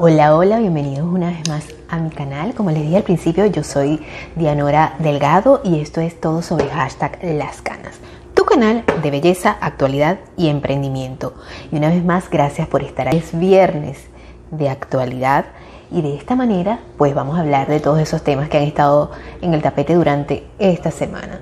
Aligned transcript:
Hola, 0.00 0.36
hola, 0.36 0.60
bienvenidos 0.60 1.12
una 1.12 1.30
vez 1.30 1.48
más 1.48 1.66
a 1.88 1.98
mi 1.98 2.10
canal. 2.10 2.54
Como 2.54 2.70
les 2.70 2.82
dije 2.82 2.98
al 2.98 3.02
principio, 3.02 3.46
yo 3.46 3.64
soy 3.64 4.00
Dianora 4.36 4.94
Delgado 5.00 5.60
y 5.64 5.80
esto 5.80 6.00
es 6.00 6.20
todo 6.20 6.40
sobre 6.40 6.68
hashtag 6.68 7.18
Las 7.20 7.62
Canas, 7.62 7.98
tu 8.32 8.44
canal 8.44 8.84
de 9.02 9.10
belleza, 9.10 9.56
actualidad 9.60 10.20
y 10.36 10.50
emprendimiento. 10.50 11.34
Y 11.72 11.78
una 11.78 11.88
vez 11.88 12.04
más, 12.04 12.30
gracias 12.30 12.68
por 12.68 12.84
estar 12.84 13.08
ahí. 13.08 13.16
Es 13.18 13.36
viernes 13.36 13.98
de 14.52 14.68
actualidad 14.68 15.46
y 15.90 16.00
de 16.00 16.14
esta 16.14 16.36
manera, 16.36 16.78
pues 16.96 17.12
vamos 17.12 17.36
a 17.36 17.40
hablar 17.40 17.66
de 17.66 17.80
todos 17.80 17.98
esos 17.98 18.22
temas 18.22 18.48
que 18.48 18.58
han 18.58 18.62
estado 18.62 19.10
en 19.42 19.52
el 19.52 19.62
tapete 19.62 19.94
durante 19.94 20.46
esta 20.60 20.92
semana. 20.92 21.40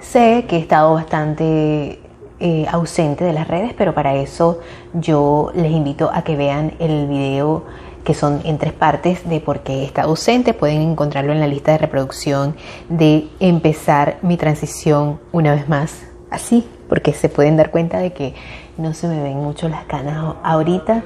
Sé 0.00 0.46
que 0.48 0.56
he 0.56 0.60
estado 0.60 0.94
bastante 0.94 2.01
eh, 2.44 2.66
ausente 2.68 3.24
de 3.24 3.32
las 3.32 3.46
redes, 3.46 3.72
pero 3.72 3.94
para 3.94 4.16
eso 4.16 4.58
yo 4.94 5.52
les 5.54 5.70
invito 5.70 6.10
a 6.12 6.22
que 6.22 6.34
vean 6.34 6.74
el 6.80 7.06
video 7.06 7.62
que 8.04 8.14
son 8.14 8.40
en 8.42 8.58
tres 8.58 8.72
partes 8.72 9.28
de 9.28 9.38
por 9.38 9.60
qué 9.60 9.84
está 9.84 10.02
ausente. 10.02 10.52
Pueden 10.52 10.80
encontrarlo 10.80 11.32
en 11.32 11.38
la 11.38 11.46
lista 11.46 11.70
de 11.70 11.78
reproducción 11.78 12.56
de 12.88 13.28
empezar 13.38 14.18
mi 14.22 14.36
transición 14.36 15.20
una 15.30 15.54
vez 15.54 15.68
más 15.68 16.02
así, 16.30 16.66
porque 16.88 17.12
se 17.12 17.28
pueden 17.28 17.56
dar 17.56 17.70
cuenta 17.70 17.98
de 17.98 18.12
que 18.12 18.34
no 18.76 18.92
se 18.92 19.06
me 19.06 19.22
ven 19.22 19.36
mucho 19.36 19.68
las 19.68 19.84
canas 19.84 20.34
ahorita. 20.42 21.04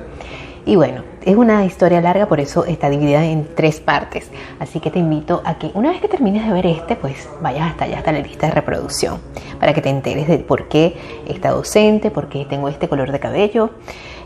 Y 0.64 0.77
bueno, 0.77 1.03
es 1.27 1.35
una 1.35 1.65
historia 1.65 2.01
larga, 2.01 2.27
por 2.27 2.39
eso 2.39 2.65
está 2.65 2.89
dividida 2.89 3.25
en 3.25 3.48
tres 3.57 3.80
partes. 3.80 4.30
Así 4.61 4.79
que 4.79 4.93
te 4.93 5.01
invito 5.01 5.43
a 5.45 5.59
que 5.59 5.73
una 5.75 5.91
vez 5.91 6.01
que 6.01 6.07
termines 6.07 6.47
de 6.47 6.53
ver 6.53 6.67
este, 6.67 6.95
pues 6.95 7.29
vayas 7.43 7.73
hasta 7.73 7.84
allá, 7.84 7.98
hasta 7.98 8.12
la 8.12 8.21
lista 8.21 8.47
de 8.47 8.53
reproducción, 8.53 9.19
para 9.59 9.75
que 9.75 9.83
te 9.83 9.91
enteres 9.91 10.29
de 10.29 10.39
por 10.39 10.69
qué 10.69 10.97
está 11.27 11.51
docente, 11.51 12.12
por 12.12 12.29
qué 12.29 12.45
tengo 12.45 12.69
este 12.69 12.89
color 12.89 13.11
de 13.11 13.19
cabello. 13.19 13.70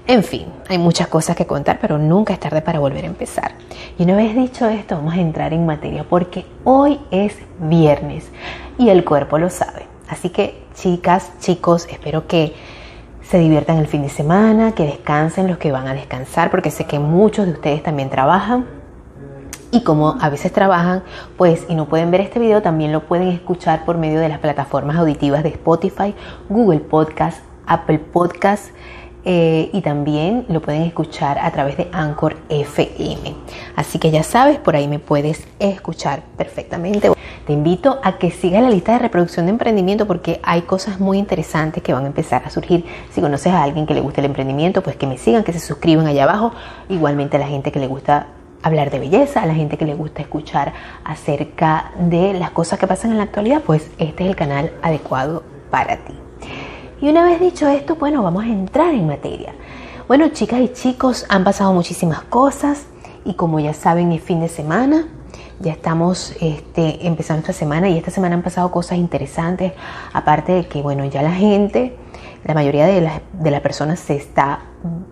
En 0.07 0.23
fin, 0.23 0.45
hay 0.69 0.77
muchas 0.77 1.09
cosas 1.09 1.37
que 1.37 1.47
contar, 1.47 1.79
pero 1.81 1.97
nunca 1.97 2.35
es 2.35 2.41
tarde 2.41 2.61
para 2.61 2.79
volver 2.79 3.05
a 3.05 3.09
empezar. 3.09 3.53
Y 3.99 4.03
una 4.03 4.17
vez 4.17 4.35
dicho 4.35 4.69
esto, 4.69 4.97
vamos 4.97 5.15
a 5.15 5.21
entrar 5.21 5.55
en 5.55 5.65
materia, 5.65 6.05
porque 6.07 6.45
hoy 6.65 7.01
es 7.11 7.35
viernes 7.61 8.29
y 8.77 8.91
el 8.91 9.05
cuerpo 9.07 9.39
lo 9.39 9.49
sabe. 9.49 9.87
Así 10.07 10.29
que, 10.29 10.65
chicas, 10.75 11.33
chicos, 11.41 11.87
espero 11.91 12.27
que 12.27 12.53
se 13.31 13.39
diviertan 13.39 13.79
el 13.79 13.87
fin 13.87 14.03
de 14.03 14.09
semana, 14.09 14.73
que 14.73 14.85
descansen 14.85 15.47
los 15.47 15.57
que 15.57 15.71
van 15.71 15.87
a 15.87 15.95
descansar, 15.95 16.51
porque 16.51 16.73
sé 16.73 16.87
que 16.87 16.99
muchos 16.99 17.47
de 17.47 17.53
ustedes 17.53 17.81
también 17.81 18.11
trabajan. 18.11 18.67
Y 19.71 19.85
como 19.85 20.17
a 20.21 20.29
veces 20.31 20.51
trabajan, 20.53 21.05
pues 21.37 21.65
y 21.69 21.77
no 21.77 21.87
pueden 21.87 22.11
ver 22.11 22.23
este 22.23 22.41
video, 22.41 22.61
también 22.61 22.91
lo 22.91 23.07
pueden 23.07 23.29
escuchar 23.29 23.85
por 23.85 23.99
medio 23.99 24.19
de 24.19 24.29
las 24.29 24.41
plataformas 24.41 24.97
auditivas 24.97 25.45
de 25.45 25.51
Spotify, 25.51 26.13
Google 26.49 26.81
Podcast, 26.81 27.39
Apple 27.67 28.01
Podcast 28.01 28.71
eh, 29.25 29.71
y 29.73 29.81
también 29.83 30.47
lo 30.49 30.63
pueden 30.63 30.83
escuchar 30.83 31.39
a 31.39 31.51
través 31.51 31.77
de 31.77 31.89
Anchor 31.93 32.37
FM. 32.49 33.35
Así 33.77 33.99
que 33.99 34.11
ya 34.11 34.23
sabes, 34.23 34.59
por 34.59 34.77
ahí 34.77 34.89
me 34.89 34.99
puedes 34.99 35.47
escuchar 35.59 36.23
perfectamente. 36.37 37.11
Te 37.47 37.53
invito 37.53 37.99
a 38.03 38.19
que 38.19 38.31
sigas 38.31 38.63
la 38.63 38.71
lista 38.71 38.93
de 38.93 38.99
reproducción 39.01 39.47
de 39.47 39.51
emprendimiento 39.51 40.07
porque 40.07 40.41
hay 40.43 40.63
cosas 40.63 41.01
muy 41.01 41.19
interesantes 41.19 41.83
que 41.83 41.93
van 41.93 42.05
a 42.05 42.07
empezar 42.07 42.43
a 42.45 42.51
surgir. 42.51 42.85
Si 43.11 43.21
conoces 43.21 43.53
a 43.53 43.63
alguien 43.63 43.87
que 43.87 43.95
le 43.95 44.01
guste 44.01 44.21
el 44.21 44.27
emprendimiento, 44.27 44.83
pues 44.83 44.97
que 44.97 45.07
me 45.07 45.19
sigan, 45.19 45.45
que 45.45 45.53
se 45.53 45.61
suscriban 45.61 46.07
allá 46.07 46.25
abajo. 46.25 46.53
Igualmente 46.89 47.37
a 47.37 47.41
la 47.41 47.49
gente 47.49 47.73
que 47.73 47.81
le 47.81 47.87
gusta 47.87 48.29
hablar 48.63 48.91
de 48.91 48.99
belleza, 48.99 49.43
a 49.43 49.47
la 49.47 49.55
gente 49.55 49.77
que 49.79 49.85
le 49.85 49.95
gusta 49.95 50.23
escuchar 50.23 50.73
acerca 51.05 51.93
de 51.99 52.35
las 52.35 52.51
cosas 52.51 52.79
que 52.79 52.87
pasan 52.87 53.13
en 53.13 53.19
la 53.19 53.25
actualidad, 53.25 53.63
pues 53.65 53.91
este 53.99 54.25
es 54.25 54.31
el 54.31 54.37
canal 54.37 54.73
adecuado 54.83 55.43
para 55.71 55.97
ti. 55.97 56.15
Y 57.03 57.09
una 57.09 57.25
vez 57.25 57.41
dicho 57.41 57.67
esto, 57.67 57.97
bueno, 57.97 58.23
vamos 58.23 58.45
a 58.45 58.49
entrar 58.49 58.93
en 58.93 59.07
materia. 59.07 59.55
Bueno, 60.07 60.29
chicas 60.29 60.61
y 60.61 60.69
chicos, 60.69 61.25
han 61.31 61.45
pasado 61.45 61.73
muchísimas 61.73 62.21
cosas 62.25 62.85
y 63.25 63.35
como 63.35 63.59
ya 63.59 63.73
saben, 63.73 64.13
es 64.13 64.23
fin 64.23 64.41
de 64.41 64.49
semana. 64.49 65.09
Ya 65.61 65.73
estamos 65.73 66.35
este, 66.43 67.07
empezando 67.07 67.41
esta 67.41 67.55
semana 67.55 67.89
y 67.89 67.97
esta 67.97 68.11
semana 68.11 68.35
han 68.35 68.43
pasado 68.43 68.71
cosas 68.71 68.99
interesantes, 68.99 69.73
aparte 70.13 70.53
de 70.53 70.67
que, 70.69 70.83
bueno, 70.83 71.07
ya 71.07 71.23
la 71.23 71.33
gente, 71.33 71.97
la 72.45 72.53
mayoría 72.53 72.85
de 72.85 73.01
las, 73.01 73.61
personas 73.63 73.99
se 73.99 74.17
está, 74.17 74.61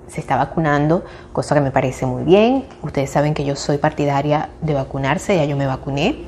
se 0.08 0.20
está 0.20 0.36
vacunando, 0.36 1.04
cosa 1.32 1.54
que 1.54 1.62
me 1.62 1.70
parece 1.70 2.04
muy 2.04 2.24
bien. 2.24 2.66
Ustedes 2.82 3.08
saben 3.08 3.32
que 3.32 3.46
yo 3.46 3.56
soy 3.56 3.78
partidaria 3.78 4.50
de 4.60 4.74
vacunarse, 4.74 5.36
ya 5.36 5.46
yo 5.46 5.56
me 5.56 5.66
vacuné. 5.66 6.18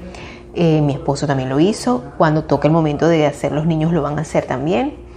Eh, 0.54 0.80
mi 0.80 0.94
esposo 0.94 1.26
también 1.26 1.50
lo 1.50 1.60
hizo. 1.60 2.02
Cuando 2.16 2.44
toque 2.44 2.66
el 2.66 2.72
momento 2.72 3.08
de 3.08 3.26
hacer 3.26 3.52
los 3.52 3.66
niños 3.66 3.92
lo 3.92 4.00
van 4.00 4.18
a 4.18 4.22
hacer 4.22 4.46
también. 4.46 5.09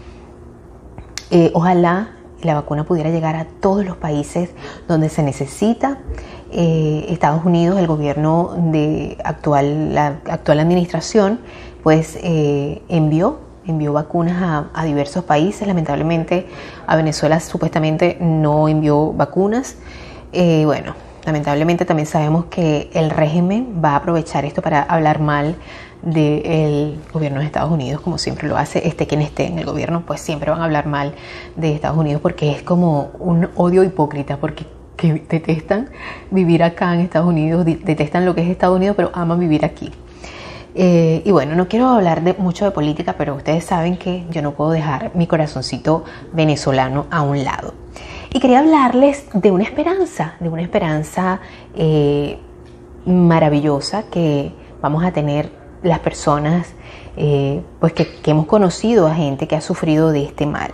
Eh, 1.32 1.52
ojalá 1.54 2.10
la 2.42 2.56
vacuna 2.56 2.84
pudiera 2.84 3.10
llegar 3.10 3.36
a 3.36 3.46
todos 3.46 3.86
los 3.86 3.98
países 3.98 4.50
donde 4.88 5.10
se 5.10 5.24
necesita. 5.24 6.00
Eh, 6.52 7.06
Estados 7.10 7.46
Unidos, 7.46 7.80
el 7.80 7.88
gobierno 7.88 8.54
de 8.58 9.18
actual, 9.24 9.94
la 9.96 10.20
actual 10.30 10.60
administración, 10.60 11.40
pues 11.82 12.18
eh, 12.22 12.82
envió, 12.90 13.40
envió 13.66 13.94
vacunas 13.94 14.68
a, 14.74 14.86
diversos 14.86 15.24
países. 15.24 15.68
Lamentablemente 15.68 16.48
a 16.86 16.96
Venezuela 16.96 17.40
supuestamente 17.40 18.18
no 18.20 18.68
envió 18.68 19.14
vacunas. 19.14 19.78
bueno, 20.32 20.96
lamentablemente 21.26 21.86
también 21.86 22.08
sabemos 22.08 22.46
que 22.46 22.90
el 22.94 23.10
régimen 23.10 23.82
va 23.84 23.92
a 23.92 23.96
aprovechar 23.98 24.46
esto 24.46 24.62
para 24.62 24.84
hablar 24.84 25.20
mal 25.20 25.56
del 26.04 27.00
gobierno 27.14 27.40
de 27.40 27.46
Estados 27.46 27.72
Unidos, 27.72 28.02
como 28.02 28.18
siempre 28.18 28.48
lo 28.48 28.58
hace, 28.58 28.88
este 28.88 29.08
quien 29.08 29.22
esté 29.22 29.48
en 29.48 29.58
el 29.58 29.66
gobierno, 29.66 30.04
pues 30.06 30.22
siempre 30.22 30.52
van 30.52 30.62
a 30.62 30.66
hablar 30.66 30.86
mal 30.86 31.16
de 31.56 31.74
Estados 31.74 31.98
Unidos 31.98 32.22
porque 32.22 32.52
es 32.52 32.62
como 32.62 33.12
un 33.20 33.50
odio 33.56 33.84
hipócrita, 33.84 34.38
porque 34.38 34.66
detestan 35.30 35.90
vivir 36.32 36.64
acá 36.64 36.94
en 36.94 37.02
Estados 37.02 37.28
Unidos, 37.28 37.66
detestan 37.66 38.26
lo 38.26 38.36
que 38.36 38.42
es 38.42 38.50
Estados 38.50 38.76
Unidos, 38.76 38.96
pero 38.96 39.12
aman 39.14 39.40
vivir 39.40 39.66
aquí. 39.66 39.92
Eh, 40.76 41.22
y 41.24 41.32
bueno, 41.32 41.56
no 41.56 41.68
quiero 41.68 41.88
hablar 41.88 42.24
de, 42.24 42.34
mucho 42.34 42.66
de 42.66 42.72
política, 42.72 43.16
pero 43.18 43.36
ustedes 43.36 43.64
saben 43.64 43.98
que 43.98 44.26
yo 44.30 44.42
no 44.42 44.54
puedo 44.54 44.72
dejar 44.72 45.12
mi 45.14 45.28
corazoncito 45.28 46.04
venezolano 46.32 47.06
a 47.12 47.22
un 47.22 47.44
lado. 47.44 47.74
Y 48.34 48.40
quería 48.40 48.60
hablarles 48.60 49.28
de 49.34 49.52
una 49.52 49.64
esperanza, 49.64 50.36
de 50.40 50.50
una 50.50 50.64
esperanza 50.64 51.40
eh, 51.76 52.40
maravillosa 53.06 54.04
que 54.10 54.52
vamos 54.82 55.04
a 55.04 55.12
tener 55.12 55.63
las 55.84 56.00
personas 56.00 56.74
eh, 57.16 57.62
pues 57.80 57.94
que, 57.94 58.08
hemos 58.26 58.48
conocido 58.48 59.08
a 59.08 59.14
gente 59.14 59.48
que 59.48 59.56
ha 59.56 59.62
sufrido 59.62 60.12
de 60.12 60.24
este 60.24 60.46
mal. 60.48 60.72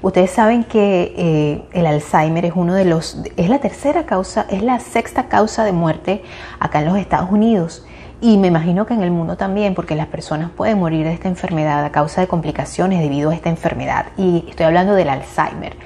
Ustedes 0.00 0.30
saben 0.30 0.64
que 0.64 1.14
eh, 1.16 1.62
el 1.72 1.86
Alzheimer 1.86 2.44
es 2.44 2.52
uno 2.54 2.74
de 2.74 2.84
los, 2.84 3.18
es 3.36 3.48
la 3.48 3.58
tercera 3.58 4.04
causa, 4.06 4.46
es 4.50 4.62
la 4.62 4.80
sexta 4.80 5.28
causa 5.28 5.64
de 5.64 5.72
muerte 5.72 6.22
acá 6.58 6.80
en 6.80 6.86
los 6.86 6.96
Estados 6.96 7.30
Unidos. 7.30 7.84
Y 8.20 8.38
me 8.38 8.48
imagino 8.48 8.86
que 8.86 8.94
en 8.94 9.02
el 9.02 9.10
mundo 9.10 9.36
también, 9.36 9.74
porque 9.74 9.94
las 9.94 10.06
personas 10.06 10.50
pueden 10.50 10.78
morir 10.78 11.04
de 11.04 11.12
esta 11.12 11.28
enfermedad 11.28 11.84
a 11.84 11.92
causa 11.92 12.22
de 12.22 12.28
complicaciones 12.28 13.00
debido 13.00 13.30
a 13.30 13.34
esta 13.34 13.50
enfermedad. 13.50 14.06
Y 14.16 14.46
estoy 14.48 14.64
hablando 14.64 14.94
del 14.94 15.10
Alzheimer. 15.10 15.76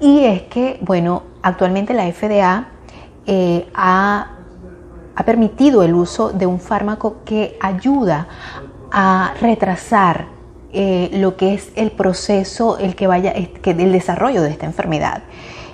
Y 0.00 0.24
es 0.24 0.42
que, 0.42 0.78
bueno, 0.80 1.22
actualmente 1.42 1.92
la 1.92 2.10
FDA 2.10 2.68
eh, 3.26 3.66
ha 3.74 4.33
ha 5.16 5.24
permitido 5.24 5.82
el 5.82 5.94
uso 5.94 6.30
de 6.30 6.46
un 6.46 6.60
fármaco 6.60 7.16
que 7.24 7.56
ayuda 7.60 8.26
a 8.90 9.34
retrasar 9.40 10.26
eh, 10.72 11.10
lo 11.12 11.36
que 11.36 11.54
es 11.54 11.70
el 11.76 11.92
proceso, 11.92 12.78
el 12.78 12.96
que 12.96 13.06
vaya, 13.06 13.30
el 13.30 13.92
desarrollo 13.92 14.42
de 14.42 14.50
esta 14.50 14.66
enfermedad. 14.66 15.22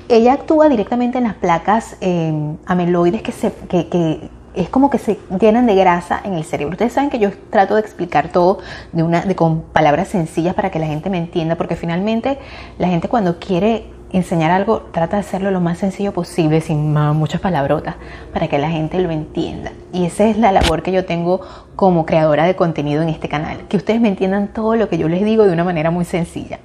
Ella 0.09 0.35
actúa 0.35 0.69
directamente 0.69 1.19
en 1.19 1.25
las 1.25 1.35
placas 1.35 1.97
eh, 2.01 2.33
ameloides 2.67 3.23
que, 3.23 3.33
se, 3.33 3.53
que, 3.69 4.29
es 4.55 4.69
como 4.69 4.91
que 4.91 4.99
se 4.99 5.19
llenan 5.41 5.67
de 5.67 5.75
grasa 5.75 6.21
en 6.25 6.35
el 6.35 6.45
cerebro. 6.45 6.73
Ustedes 6.73 6.93
saben 6.93 7.09
que 7.09 7.19
yo 7.19 7.31
trato 7.49 7.77
de 7.77 7.81
explicar 7.81 8.33
todo 8.33 8.59
de 8.93 9.03
una, 9.03 9.23
de, 9.23 9.37
con 9.37 9.63
palabras 9.63 10.09
sencillas 10.09 10.55
para 10.55 10.71
que 10.71 10.79
la 10.79 10.87
gente 10.87 11.09
me 11.09 11.19
entienda, 11.19 11.55
porque 11.55 11.77
finalmente 11.77 12.39
la 12.79 12.89
gente 12.89 13.09
cuando 13.09 13.39
quiere 13.39 13.87
enseñar 14.13 14.51
algo, 14.51 14.83
trata 14.93 15.17
de 15.17 15.21
hacerlo 15.21 15.51
lo 15.51 15.61
más 15.61 15.79
sencillo 15.79 16.13
posible, 16.13 16.61
sin 16.61 16.93
muchas 16.93 17.41
palabrotas, 17.41 17.97
para 18.33 18.49
que 18.49 18.59
la 18.59 18.71
gente 18.71 19.01
lo 19.01 19.11
entienda. 19.11 19.73
Y 19.93 20.05
esa 20.05 20.27
es 20.27 20.37
la 20.37 20.53
labor 20.53 20.83
que 20.83 20.93
yo 20.93 21.05
tengo 21.05 21.41
como 21.77 22.07
creadora 22.07 22.45
de 22.45 22.57
contenido 22.57 23.03
en 23.03 23.09
este 23.09 23.29
canal, 23.29 23.69
que 23.69 23.77
ustedes 23.77 24.01
me 24.01 24.09
entiendan 24.09 24.49
todo 24.49 24.75
lo 24.77 24.89
que 24.89 24.99
yo 24.99 25.09
les 25.09 25.25
digo 25.25 25.45
de 25.45 25.53
una 25.53 25.65
manera 25.65 25.91
muy 25.91 26.05
sencilla. 26.05 26.59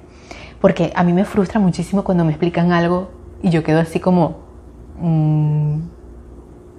Porque 0.60 0.92
a 0.94 1.04
mí 1.04 1.12
me 1.12 1.24
frustra 1.24 1.60
muchísimo 1.60 2.02
cuando 2.02 2.24
me 2.24 2.32
explican 2.32 2.72
algo 2.72 3.10
y 3.42 3.50
yo 3.50 3.62
quedo 3.62 3.80
así 3.80 4.00
como, 4.00 4.38
mm, 4.98 5.78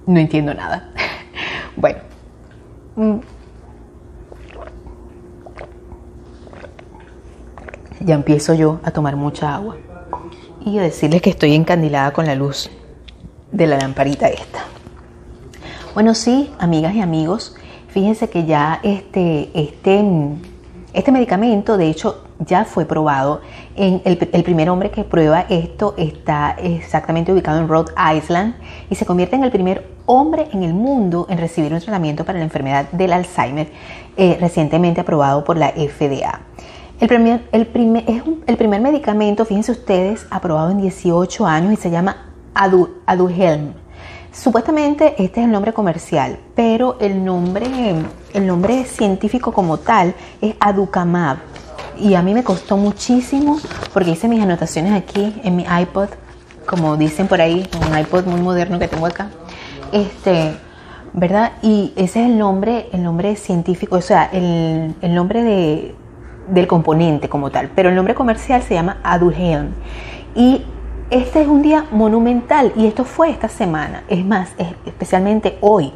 no 0.06 0.18
entiendo 0.18 0.54
nada. 0.54 0.90
bueno. 1.76 1.98
Mm. 2.96 3.18
Ya 8.00 8.14
empiezo 8.14 8.54
yo 8.54 8.78
a 8.84 8.92
tomar 8.92 9.16
mucha 9.16 9.54
agua 9.54 9.76
y 10.68 10.78
decirles 10.78 11.22
que 11.22 11.30
estoy 11.30 11.54
encandilada 11.54 12.12
con 12.12 12.26
la 12.26 12.34
luz 12.34 12.70
de 13.52 13.66
la 13.66 13.78
lamparita 13.78 14.28
esta. 14.28 14.64
Bueno, 15.94 16.14
sí, 16.14 16.50
amigas 16.58 16.94
y 16.94 17.00
amigos, 17.00 17.56
fíjense 17.88 18.28
que 18.28 18.44
ya 18.44 18.80
este, 18.82 19.50
este, 19.54 20.04
este 20.92 21.12
medicamento, 21.12 21.76
de 21.76 21.88
hecho, 21.88 22.24
ya 22.38 22.64
fue 22.64 22.84
probado. 22.84 23.40
En 23.74 24.02
el, 24.04 24.16
primer 24.44 24.70
hombre 24.70 24.90
que 24.90 25.04
prueba 25.04 25.46
esto 25.48 25.94
está 25.96 26.56
exactamente 26.60 27.32
ubicado 27.32 27.60
en 27.60 27.68
Rhode 27.68 27.92
Island 28.16 28.54
y 28.90 28.94
se 28.94 29.06
convierte 29.06 29.36
en 29.36 29.44
el 29.44 29.50
primer 29.50 29.86
hombre 30.06 30.48
en 30.52 30.62
el 30.62 30.74
mundo 30.74 31.26
en 31.28 31.38
recibir 31.38 31.72
un 31.72 31.80
tratamiento 31.80 32.24
para 32.24 32.38
la 32.38 32.44
enfermedad 32.44 32.90
del 32.92 33.12
Alzheimer 33.12 33.68
eh, 34.16 34.36
recientemente 34.40 35.00
aprobado 35.00 35.44
por 35.44 35.56
la 35.56 35.70
FDA. 35.70 36.40
El 37.00 37.06
primer, 37.06 37.48
el, 37.52 37.66
primer, 37.68 38.10
es 38.10 38.22
el 38.48 38.56
primer 38.56 38.80
medicamento, 38.80 39.44
fíjense 39.44 39.70
ustedes, 39.70 40.26
aprobado 40.30 40.72
en 40.72 40.80
18 40.80 41.46
años 41.46 41.72
y 41.72 41.76
se 41.76 41.92
llama 41.92 42.32
Adu, 42.54 42.96
Aduhelm. 43.06 43.72
Supuestamente 44.32 45.14
este 45.22 45.40
es 45.40 45.46
el 45.46 45.52
nombre 45.52 45.72
comercial, 45.72 46.40
pero 46.56 46.98
el 46.98 47.24
nombre, 47.24 47.94
el 48.34 48.46
nombre 48.48 48.84
científico 48.84 49.52
como 49.52 49.78
tal 49.78 50.12
es 50.40 50.56
Aducamab. 50.58 51.38
Y 52.00 52.14
a 52.14 52.22
mí 52.22 52.34
me 52.34 52.42
costó 52.42 52.76
muchísimo 52.76 53.60
porque 53.92 54.10
hice 54.10 54.26
mis 54.26 54.42
anotaciones 54.42 54.92
aquí 54.92 55.40
en 55.44 55.54
mi 55.54 55.66
iPod, 55.82 56.08
como 56.66 56.96
dicen 56.96 57.28
por 57.28 57.40
ahí, 57.40 57.64
un 57.80 57.96
iPod 57.96 58.24
muy 58.26 58.40
moderno 58.40 58.76
que 58.80 58.88
tengo 58.88 59.06
acá. 59.06 59.30
Este, 59.92 60.56
¿verdad? 61.12 61.52
Y 61.62 61.92
ese 61.94 62.24
es 62.24 62.30
el 62.30 62.38
nombre, 62.38 62.88
el 62.92 63.04
nombre 63.04 63.36
científico, 63.36 63.96
o 63.96 64.00
sea, 64.00 64.28
el, 64.32 64.96
el 65.00 65.14
nombre 65.14 65.44
de, 65.44 65.94
del 66.50 66.66
componente 66.66 67.28
como 67.28 67.50
tal, 67.50 67.70
pero 67.74 67.88
el 67.88 67.94
nombre 67.94 68.14
comercial 68.14 68.62
se 68.62 68.74
llama 68.74 68.98
Aduhelm. 69.02 69.70
Y 70.34 70.62
este 71.10 71.40
es 71.40 71.48
un 71.48 71.62
día 71.62 71.86
monumental 71.90 72.72
y 72.76 72.86
esto 72.86 73.04
fue 73.04 73.30
esta 73.30 73.48
semana, 73.48 74.04
es 74.08 74.24
más, 74.24 74.50
especialmente 74.84 75.58
hoy. 75.60 75.92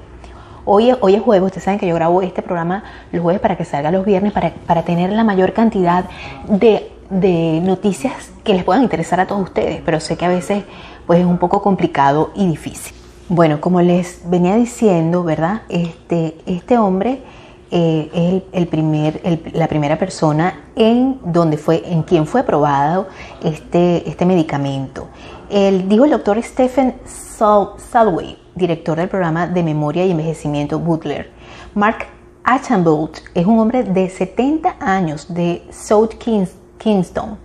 Hoy, 0.65 0.95
hoy 1.01 1.17
es 1.17 1.21
jueves, 1.21 1.47
ustedes 1.47 1.65
saben 1.65 1.81
que 1.81 1.89
yo 1.89 1.95
grabo 1.97 2.23
este 2.23 2.41
programa 2.41 2.85
los 3.11 3.21
jueves 3.21 3.41
para 3.41 3.57
que 3.57 3.65
salga 3.65 3.91
los 3.91 4.07
viernes, 4.07 4.33
para, 4.33 4.55
para 4.67 4.85
tener 4.85 5.11
la 5.11 5.25
mayor 5.25 5.53
cantidad 5.53 6.05
de, 6.49 6.93
de, 7.11 7.61
noticias 7.63 8.31
que 8.45 8.55
les 8.55 8.63
puedan 8.63 8.83
interesar 8.83 9.19
a 9.19 9.27
todos 9.27 9.43
ustedes, 9.43 9.83
pero 9.85 9.99
sé 9.99 10.17
que 10.17 10.25
a 10.25 10.29
veces 10.29 10.63
pues, 11.07 11.19
es 11.19 11.27
un 11.27 11.39
poco 11.39 11.63
complicado 11.63 12.31
y 12.37 12.47
difícil. 12.47 12.95
Bueno, 13.29 13.61
como 13.61 13.81
les 13.81 14.23
venía 14.25 14.55
diciendo, 14.55 15.25
¿verdad? 15.25 15.63
Este, 15.69 16.37
este 16.47 16.79
hombre 16.79 17.23
eh, 17.75 18.11
es 18.13 18.43
el, 18.53 18.69
primer, 18.69 19.41
la 19.55 19.67
primera 19.67 19.99
persona 19.99 20.67
en 20.77 21.19
donde 21.25 21.57
fue, 21.57 21.83
en 21.91 22.03
quien 22.03 22.27
fue 22.27 22.43
aprobado 22.43 23.09
este, 23.43 24.07
este 24.07 24.27
medicamento. 24.27 25.09
El, 25.49 25.89
dijo 25.89 26.05
el 26.05 26.11
doctor 26.11 26.43
Stephen 26.43 26.97
Salway, 27.07 28.37
director 28.55 28.99
del 28.99 29.09
programa 29.09 29.47
de 29.47 29.63
memoria 29.63 30.05
y 30.05 30.11
envejecimiento 30.11 30.79
Butler. 30.79 31.31
Mark 31.75 32.09
Achambolt 32.45 33.21
es 33.35 33.47
un 33.47 33.59
hombre 33.59 33.85
de 33.85 34.11
70 34.11 34.77
años 34.79 35.33
de 35.33 35.63
South 35.71 36.11
Kingston 36.19 37.39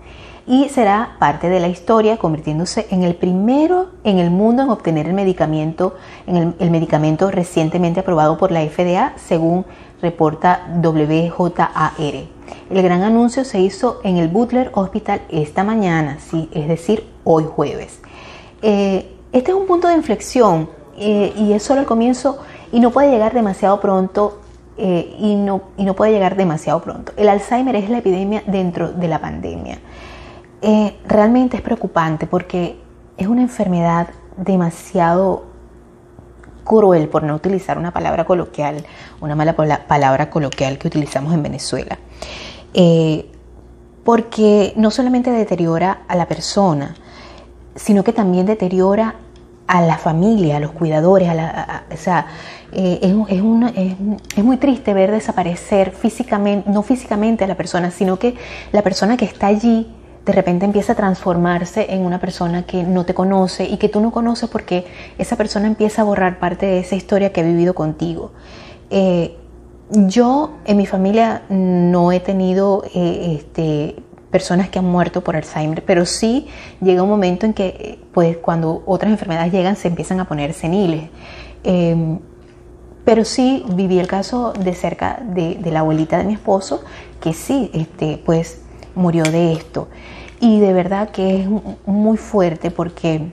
y 0.48 0.70
será 0.70 1.18
parte 1.20 1.50
de 1.50 1.60
la 1.60 1.68
historia 1.68 2.18
convirtiéndose 2.18 2.88
en 2.90 3.04
el 3.04 3.16
primero 3.16 3.90
en 4.04 4.18
el 4.18 4.32
mundo 4.32 4.64
en 4.64 4.70
obtener 4.70 5.06
el 5.06 5.14
medicamento, 5.14 5.96
en 6.26 6.56
el 6.58 6.72
medicamento 6.72 7.30
recientemente 7.30 8.00
aprobado 8.00 8.38
por 8.38 8.52
la 8.52 8.66
FDA 8.66 9.14
según 9.18 9.66
reporta 10.02 10.68
WJAR. 10.82 12.38
El 12.70 12.82
gran 12.82 13.04
anuncio 13.04 13.44
se 13.46 13.60
hizo 13.60 14.00
en 14.04 14.18
el 14.18 14.28
Butler 14.28 14.72
Hospital 14.74 15.22
esta 15.30 15.64
mañana, 15.64 16.18
sí, 16.20 16.50
es 16.54 16.68
decir, 16.68 17.08
hoy 17.24 17.46
jueves. 17.46 18.00
Eh, 18.62 19.10
este 19.32 19.52
es 19.52 19.58
un 19.58 19.68
punto 19.68 19.88
de 19.88 19.96
inflexión 19.96 20.70
eh, 20.98 21.34
y 21.36 21.54
es 21.54 21.64
solo 21.64 21.82
el 21.82 21.88
comienzo 21.88 22.40
y 22.72 22.80
no 22.80 22.92
puede 22.92 23.12
llegar 23.12 23.34
demasiado 23.34 23.80
pronto 23.80 24.40
eh, 24.78 25.16
y, 25.20 25.36
no, 25.36 25.62
y 25.78 25.86
no 25.86 25.96
puede 25.96 26.12
llegar 26.12 26.36
demasiado 26.36 26.82
pronto. 26.82 27.14
El 27.18 27.30
Alzheimer 27.30 27.76
es 27.76 27.90
la 27.90 28.00
epidemia 28.00 28.44
dentro 28.46 28.92
de 28.92 29.08
la 29.08 29.20
pandemia. 29.20 29.80
realmente 31.08 31.58
es 31.58 31.64
preocupante 31.64 32.28
porque 32.28 32.80
es 33.18 33.28
una 33.28 33.42
enfermedad 33.42 34.10
demasiado 34.38 35.46
cruel, 36.68 37.08
por 37.08 37.24
no 37.24 37.34
utilizar 37.36 37.78
una 37.78 37.92
palabra 37.92 38.26
coloquial, 38.26 38.86
una 39.22 39.36
mala 39.36 39.56
palabra 39.56 40.30
coloquial 40.30 40.78
que 40.78 40.88
utilizamos 40.88 41.34
en 41.34 41.42
Venezuela. 41.42 41.98
Eh, 42.74 43.32
porque 44.04 44.74
no 44.76 44.92
solamente 44.92 45.32
deteriora 45.32 46.04
a 46.08 46.16
la 46.16 46.28
persona, 46.28 46.96
sino 47.76 48.04
que 48.04 48.14
también 48.14 48.46
deteriora 48.46 49.16
a 49.68 49.82
la 49.82 49.98
familia, 49.98 50.58
a 50.58 50.60
los 50.60 50.72
cuidadores, 50.72 51.28
a 51.28 51.34
la, 51.34 51.84
o 51.92 51.98
sea, 51.98 52.28
eh, 52.72 53.00
es, 53.02 53.44
es, 54.38 54.44
muy 54.44 54.58
triste 54.58 54.94
ver 54.94 55.12
desaparecer 55.12 55.92
físicamente, 55.92 56.70
no 56.70 56.84
físicamente 56.84 57.44
a 57.44 57.48
la 57.48 57.56
persona, 57.56 57.92
sino 57.92 58.18
que 58.18 58.36
la 58.72 58.82
persona 58.82 59.18
que 59.18 59.26
está 59.26 59.48
allí 59.48 59.94
de 60.28 60.34
repente 60.34 60.66
empieza 60.66 60.92
a 60.92 60.96
transformarse 60.96 61.88
en 61.90 62.06
una 62.06 62.20
persona 62.20 62.64
que 62.64 62.84
no 62.84 63.06
te 63.06 63.14
conoce 63.14 63.64
y 63.64 63.78
que 63.78 63.88
tú 63.88 64.02
no 64.02 64.12
conoces 64.12 64.50
porque 64.50 64.86
esa 65.18 65.38
persona 65.38 65.68
empieza 65.68 66.02
a 66.02 66.06
borrar 66.06 66.38
parte 66.38 66.66
de 66.66 66.80
esa 66.80 66.96
historia 66.96 67.32
que 67.32 67.40
ha 67.40 67.46
vivido 67.46 67.74
contigo. 67.74 68.34
Eh, 68.90 69.38
yo 69.90 70.58
en 70.66 70.76
mi 70.76 70.86
familia 70.86 71.44
no 71.48 72.12
he 72.12 72.20
tenido 72.20 72.84
eh, 72.94 73.38
este, 73.40 73.96
personas 74.30 74.68
que 74.68 74.80
han 74.80 74.86
muerto 74.86 75.24
por 75.24 75.38
Alzheimer, 75.38 75.86
pero 75.86 76.06
sí 76.06 76.48
llega 76.82 77.02
un 77.04 77.10
momento 77.10 77.46
en 77.46 77.54
que 77.54 77.98
pues 78.14 78.36
cuando 78.36 78.84
otras 78.86 79.14
enfermedades 79.14 79.54
llegan 79.54 79.78
se 79.78 79.88
empiezan 79.88 80.20
a 80.20 80.26
poner 80.26 80.52
seniles. 80.52 81.10
Em, 81.64 82.20
pero 83.06 83.24
sí 83.24 83.64
viví 83.70 83.98
el 83.98 84.08
caso 84.08 84.52
de 84.52 84.74
cerca 84.74 85.22
de, 85.24 85.58
la 85.72 85.80
abuelita 85.80 86.18
de 86.18 86.26
mi 86.26 86.34
esposo, 86.34 86.84
que 87.22 87.32
sí, 87.32 87.72
este, 87.74 88.22
pues 88.26 88.60
murió 88.94 89.24
de 89.24 89.54
esto. 89.54 89.88
Y 90.40 90.60
de 90.60 90.74
verdad 90.74 91.10
que 91.10 91.42
es 91.42 91.48
muy 91.86 92.18
fuerte 92.18 92.72
porque 92.72 93.32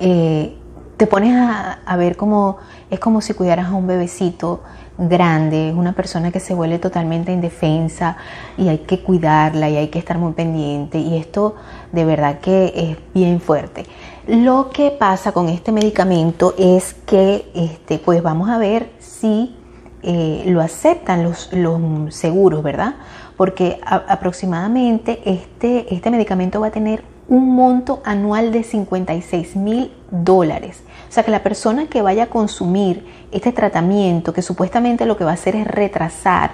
eh, 0.00 0.56
te 0.96 1.06
pones 1.06 1.34
a, 1.34 1.96
ver 1.96 2.16
como 2.16 2.58
es 2.90 3.00
como 3.00 3.20
si 3.20 3.32
cuidaras 3.32 3.68
a 3.68 3.74
un 3.74 3.86
bebecito 3.86 4.60
grande, 4.98 5.72
una 5.74 5.94
persona 5.94 6.30
que 6.30 6.40
se 6.40 6.52
vuelve 6.52 6.78
totalmente 6.78 7.32
indefensa 7.32 8.18
y 8.58 8.68
hay 8.68 8.78
que 8.78 9.00
cuidarla 9.00 9.70
y 9.70 9.76
hay 9.76 9.88
que 9.88 9.98
estar 9.98 10.18
muy 10.18 10.32
pendiente 10.32 10.98
y 10.98 11.16
esto 11.16 11.54
de 11.92 12.04
verdad 12.04 12.40
que 12.40 12.72
es 12.74 13.14
bien 13.14 13.40
fuerte. 13.40 13.86
Lo 14.26 14.68
que 14.68 14.90
pasa 14.90 15.32
con 15.32 15.48
este 15.48 15.72
medicamento 15.72 16.54
es 16.58 16.92
que 17.06 17.50
este, 17.54 17.98
pues 17.98 18.22
vamos 18.22 18.50
a 18.50 18.58
ver 18.58 18.90
si 18.98 19.56
eh, 20.02 20.44
lo 20.46 20.60
aceptan 20.60 21.22
los, 21.22 21.50
los 21.52 22.14
seguros, 22.14 22.62
¿verdad? 22.62 22.96
Porque 23.40 23.80
aproximadamente 23.86 25.22
este, 25.24 25.94
este 25.94 26.10
medicamento 26.10 26.60
va 26.60 26.66
a 26.66 26.70
tener 26.70 27.02
un 27.26 27.54
monto 27.54 28.02
anual 28.04 28.52
de 28.52 28.62
56 28.62 29.56
mil 29.56 29.90
dólares. 30.10 30.82
O 31.08 31.12
sea 31.12 31.22
que 31.22 31.30
la 31.30 31.42
persona 31.42 31.86
que 31.86 32.02
vaya 32.02 32.24
a 32.24 32.26
consumir 32.26 33.02
este 33.32 33.50
tratamiento, 33.52 34.34
que 34.34 34.42
supuestamente 34.42 35.06
lo 35.06 35.16
que 35.16 35.24
va 35.24 35.30
a 35.30 35.34
hacer 35.34 35.56
es 35.56 35.66
retrasar 35.66 36.50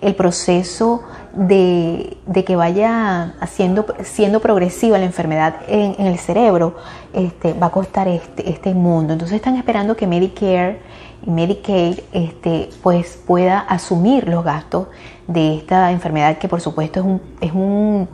el 0.00 0.14
proceso 0.14 1.02
de, 1.32 2.18
que 2.46 2.54
vaya 2.54 3.34
haciendo, 3.40 3.84
siendo 4.04 4.38
progresiva 4.38 4.96
la 4.96 5.06
enfermedad 5.06 5.56
en, 5.66 6.06
el 6.06 6.20
cerebro, 6.20 6.76
este, 7.14 7.52
va 7.52 7.66
a 7.66 7.70
costar 7.70 8.06
este, 8.06 8.48
este 8.48 8.74
mundo. 8.74 9.12
Entonces 9.14 9.34
están 9.34 9.56
esperando 9.56 9.96
que 9.96 10.06
Medicare 10.06 10.78
y 11.26 11.30
Medicaid 11.30 12.00
este, 12.12 12.70
pues 12.82 13.18
pueda 13.26 13.60
asumir 13.60 14.28
los 14.28 14.44
gastos 14.44 14.88
de 15.26 15.56
esta 15.56 15.90
enfermedad 15.90 16.38
que 16.38 16.48
por 16.48 16.60
supuesto 16.60 17.00
es, 17.00 17.06
un, 17.06 17.22
es, 17.40 17.52
un, 17.52 18.08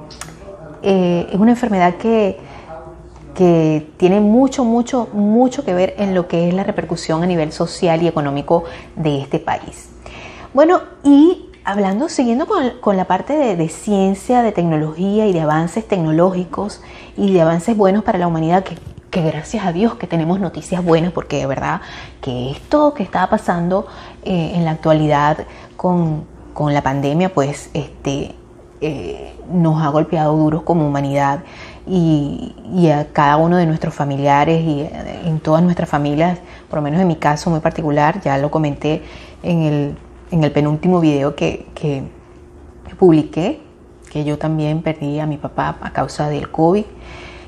eh, 0.82 1.28
es 1.30 1.38
una 1.38 1.52
enfermedad 1.52 1.94
que, 1.94 2.38
que 3.34 3.90
tiene 3.96 4.20
mucho, 4.20 4.64
mucho, 4.64 5.08
mucho 5.12 5.64
que 5.64 5.74
ver 5.74 5.94
en 5.98 6.14
lo 6.14 6.28
que 6.28 6.48
es 6.48 6.54
la 6.54 6.64
repercusión 6.64 7.22
a 7.22 7.26
nivel 7.26 7.52
social 7.52 8.02
y 8.02 8.08
económico 8.08 8.64
de 8.96 9.20
este 9.20 9.38
país. 9.38 9.90
Bueno, 10.52 10.80
y 11.02 11.50
hablando, 11.64 12.08
siguiendo 12.08 12.46
con, 12.80 12.96
la 12.96 13.06
parte 13.06 13.34
de, 13.34 13.56
de, 13.56 13.68
ciencia, 13.68 14.42
de 14.42 14.52
tecnología 14.52 15.26
y 15.26 15.32
de 15.32 15.40
avances 15.40 15.86
tecnológicos 15.86 16.80
y 17.16 17.32
de 17.32 17.40
avances 17.40 17.76
buenos 17.76 18.04
para 18.04 18.18
la 18.18 18.28
humanidad, 18.28 18.62
que, 18.62 18.76
que 19.14 19.22
gracias 19.22 19.64
a 19.64 19.72
Dios 19.72 19.94
que 19.94 20.08
tenemos 20.08 20.40
noticias 20.40 20.84
buenas, 20.84 21.12
porque 21.12 21.36
de 21.36 21.46
verdad 21.46 21.80
que 22.20 22.50
esto 22.50 22.94
que 22.94 23.04
está 23.04 23.30
pasando 23.30 23.86
eh, 24.24 24.54
en 24.56 24.64
la 24.64 24.72
actualidad 24.72 25.46
con, 25.76 26.24
con 26.52 26.74
la 26.74 26.82
pandemia, 26.82 27.32
pues 27.32 27.70
este, 27.74 28.34
eh, 28.80 29.36
nos 29.48 29.80
ha 29.80 29.88
golpeado 29.90 30.36
duros 30.36 30.62
como 30.62 30.84
humanidad 30.88 31.44
y, 31.86 32.56
a 32.90 33.06
cada 33.12 33.36
uno 33.36 33.56
de 33.56 33.66
nuestros 33.66 33.94
familiares 33.94 34.60
y 34.64 34.80
eh, 34.80 35.20
en 35.26 35.38
todas 35.38 35.62
nuestras 35.62 35.88
familias, 35.88 36.40
por 36.68 36.80
lo 36.80 36.82
menos 36.82 37.00
en 37.00 37.06
mi 37.06 37.14
caso 37.14 37.50
muy 37.50 37.60
particular, 37.60 38.20
ya 38.20 38.36
lo 38.38 38.50
comenté 38.50 39.04
en 39.44 39.62
el, 39.62 39.96
en 40.32 40.42
el 40.42 40.50
penúltimo 40.50 40.98
video 40.98 41.36
que, 41.36 41.68
que, 41.76 42.02
publiqué, 42.98 43.60
que 44.10 44.24
yo 44.24 44.38
también 44.38 44.82
perdí 44.82 45.20
a 45.20 45.26
mi 45.26 45.36
papá 45.36 45.76
a 45.80 45.92
causa 45.92 46.28
del 46.28 46.50
COVID. 46.50 46.84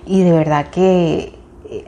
Y 0.08 0.22
de 0.22 0.30
verdad 0.30 0.68
que 0.68 1.35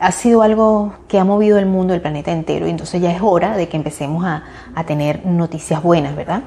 ha 0.01 0.13
sido 0.13 0.43
algo 0.43 0.95
que 1.09 1.19
ha 1.19 1.25
movido 1.25 1.59
el 1.59 1.67
mundo, 1.67 1.95
el 1.95 2.01
planeta 2.01 2.33
entero, 2.33 2.67
y 2.67 2.71
entonces 2.71 3.01
ya 3.01 3.13
es 3.13 3.21
hora 3.23 3.57
de 3.57 3.69
que 3.69 3.77
empecemos 3.77 4.25
a, 4.25 4.45
a 4.75 4.85
tener 4.85 5.25
noticias 5.27 5.83
buenas, 5.83 6.17
¿verdad? 6.17 6.43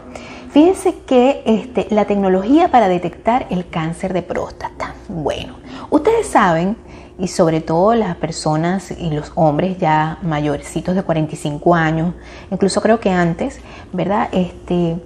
Fíjense 0.51 0.95
que 1.05 1.43
este, 1.45 1.87
la 1.91 2.05
tecnología 2.05 2.69
para 2.69 2.89
detectar 2.89 3.47
el 3.49 3.69
cáncer 3.69 4.11
de 4.11 4.21
próstata. 4.21 4.95
Bueno, 5.07 5.55
ustedes 5.89 6.27
saben, 6.27 6.75
y 7.17 7.27
sobre 7.27 7.61
todo 7.61 7.93
las 7.93 8.15
personas 8.15 8.91
y 8.91 9.11
los 9.11 9.31
hombres 9.35 9.77
ya 9.77 10.17
mayorcitos 10.23 10.95
de 10.95 11.03
45 11.03 11.75
años, 11.75 12.15
incluso 12.49 12.81
creo 12.81 12.99
que 12.99 13.11
antes, 13.11 13.59
¿verdad? 13.93 14.27
Este, 14.31 14.97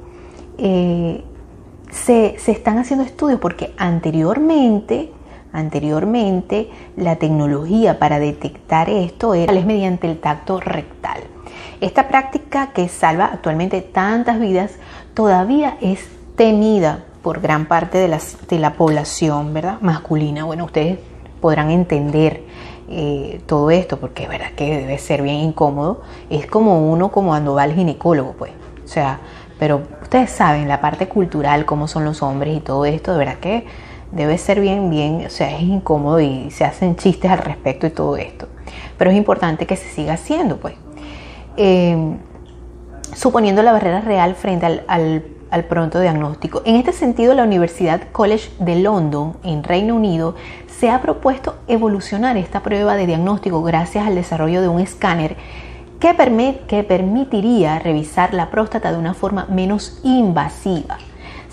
eh, 0.57 1.23
se, 1.91 2.35
se 2.39 2.51
están 2.51 2.79
haciendo 2.79 3.03
estudios 3.03 3.39
porque 3.39 3.73
anteriormente 3.77 5.11
Anteriormente, 5.55 6.69
la 6.97 7.15
tecnología 7.15 7.97
para 7.97 8.19
detectar 8.19 8.89
esto 8.89 9.33
era 9.33 9.53
mediante 9.53 10.05
el 10.05 10.19
tacto 10.19 10.59
rectal. 10.59 11.21
Esta 11.79 12.09
práctica 12.09 12.73
que 12.73 12.89
salva 12.89 13.29
actualmente 13.31 13.79
tantas 13.79 14.37
vidas 14.37 14.73
todavía 15.13 15.77
es 15.79 16.09
temida 16.35 17.05
por 17.21 17.39
gran 17.39 17.67
parte 17.67 17.97
de 17.97 18.09
la, 18.09 18.19
de 18.49 18.59
la 18.59 18.73
población 18.73 19.53
¿verdad? 19.53 19.77
masculina. 19.79 20.43
Bueno, 20.43 20.65
ustedes 20.65 20.99
podrán 21.39 21.71
entender 21.71 22.43
eh, 22.89 23.39
todo 23.45 23.71
esto 23.71 23.97
porque 23.97 24.23
es 24.23 24.29
verdad 24.29 24.51
que 24.57 24.79
debe 24.79 24.97
ser 24.97 25.21
bien 25.21 25.37
incómodo. 25.37 26.01
Es 26.29 26.47
como 26.47 26.91
uno 26.91 27.11
como 27.11 27.29
cuando 27.29 27.53
va 27.53 27.63
al 27.63 27.73
ginecólogo, 27.73 28.33
pues. 28.33 28.51
O 28.83 28.87
sea, 28.89 29.21
pero 29.57 29.83
ustedes 30.01 30.31
saben 30.31 30.67
la 30.67 30.81
parte 30.81 31.07
cultural, 31.07 31.65
cómo 31.65 31.87
son 31.87 32.03
los 32.03 32.21
hombres 32.21 32.57
y 32.57 32.59
todo 32.59 32.83
esto, 32.83 33.13
de 33.13 33.19
verdad 33.19 33.37
que 33.37 33.65
debe 34.11 34.37
ser 34.37 34.59
bien, 34.59 34.89
bien, 34.89 35.25
o 35.25 35.29
sea, 35.29 35.55
es 35.55 35.63
incómodo 35.63 36.19
y 36.19 36.51
se 36.51 36.65
hacen 36.65 36.95
chistes 36.95 37.29
al 37.29 37.39
respecto 37.39 37.87
y 37.87 37.89
todo 37.89 38.17
esto. 38.17 38.47
Pero 38.97 39.11
es 39.11 39.17
importante 39.17 39.65
que 39.65 39.75
se 39.75 39.89
siga 39.89 40.13
haciendo, 40.13 40.57
pues. 40.57 40.75
Eh, 41.57 42.15
suponiendo 43.13 43.63
la 43.63 43.71
barrera 43.71 44.01
real 44.01 44.35
frente 44.35 44.65
al, 44.65 44.83
al, 45.49 45.65
pronto 45.65 45.99
diagnóstico. 45.99 46.61
En 46.65 46.75
este 46.75 46.91
sentido, 46.91 47.33
la 47.33 47.43
Universidad 47.43 48.01
College 48.11 48.51
de 48.59 48.75
London, 48.77 49.37
en 49.43 49.63
Reino 49.63 49.95
Unido, 49.95 50.35
se 50.67 50.89
ha 50.89 51.01
propuesto 51.01 51.55
evolucionar 51.67 52.35
esta 52.35 52.61
prueba 52.61 52.95
de 52.95 53.07
diagnóstico 53.07 53.63
gracias 53.63 54.05
al 54.05 54.15
desarrollo 54.15 54.61
de 54.61 54.67
un 54.67 54.81
escáner 54.81 55.37
que, 55.99 56.59
que 56.67 56.83
permitiría 56.83 57.79
revisar 57.79 58.33
la 58.33 58.49
próstata 58.49 58.91
de 58.91 58.97
una 58.97 59.13
forma 59.13 59.45
menos 59.49 59.99
invasiva 60.03 60.97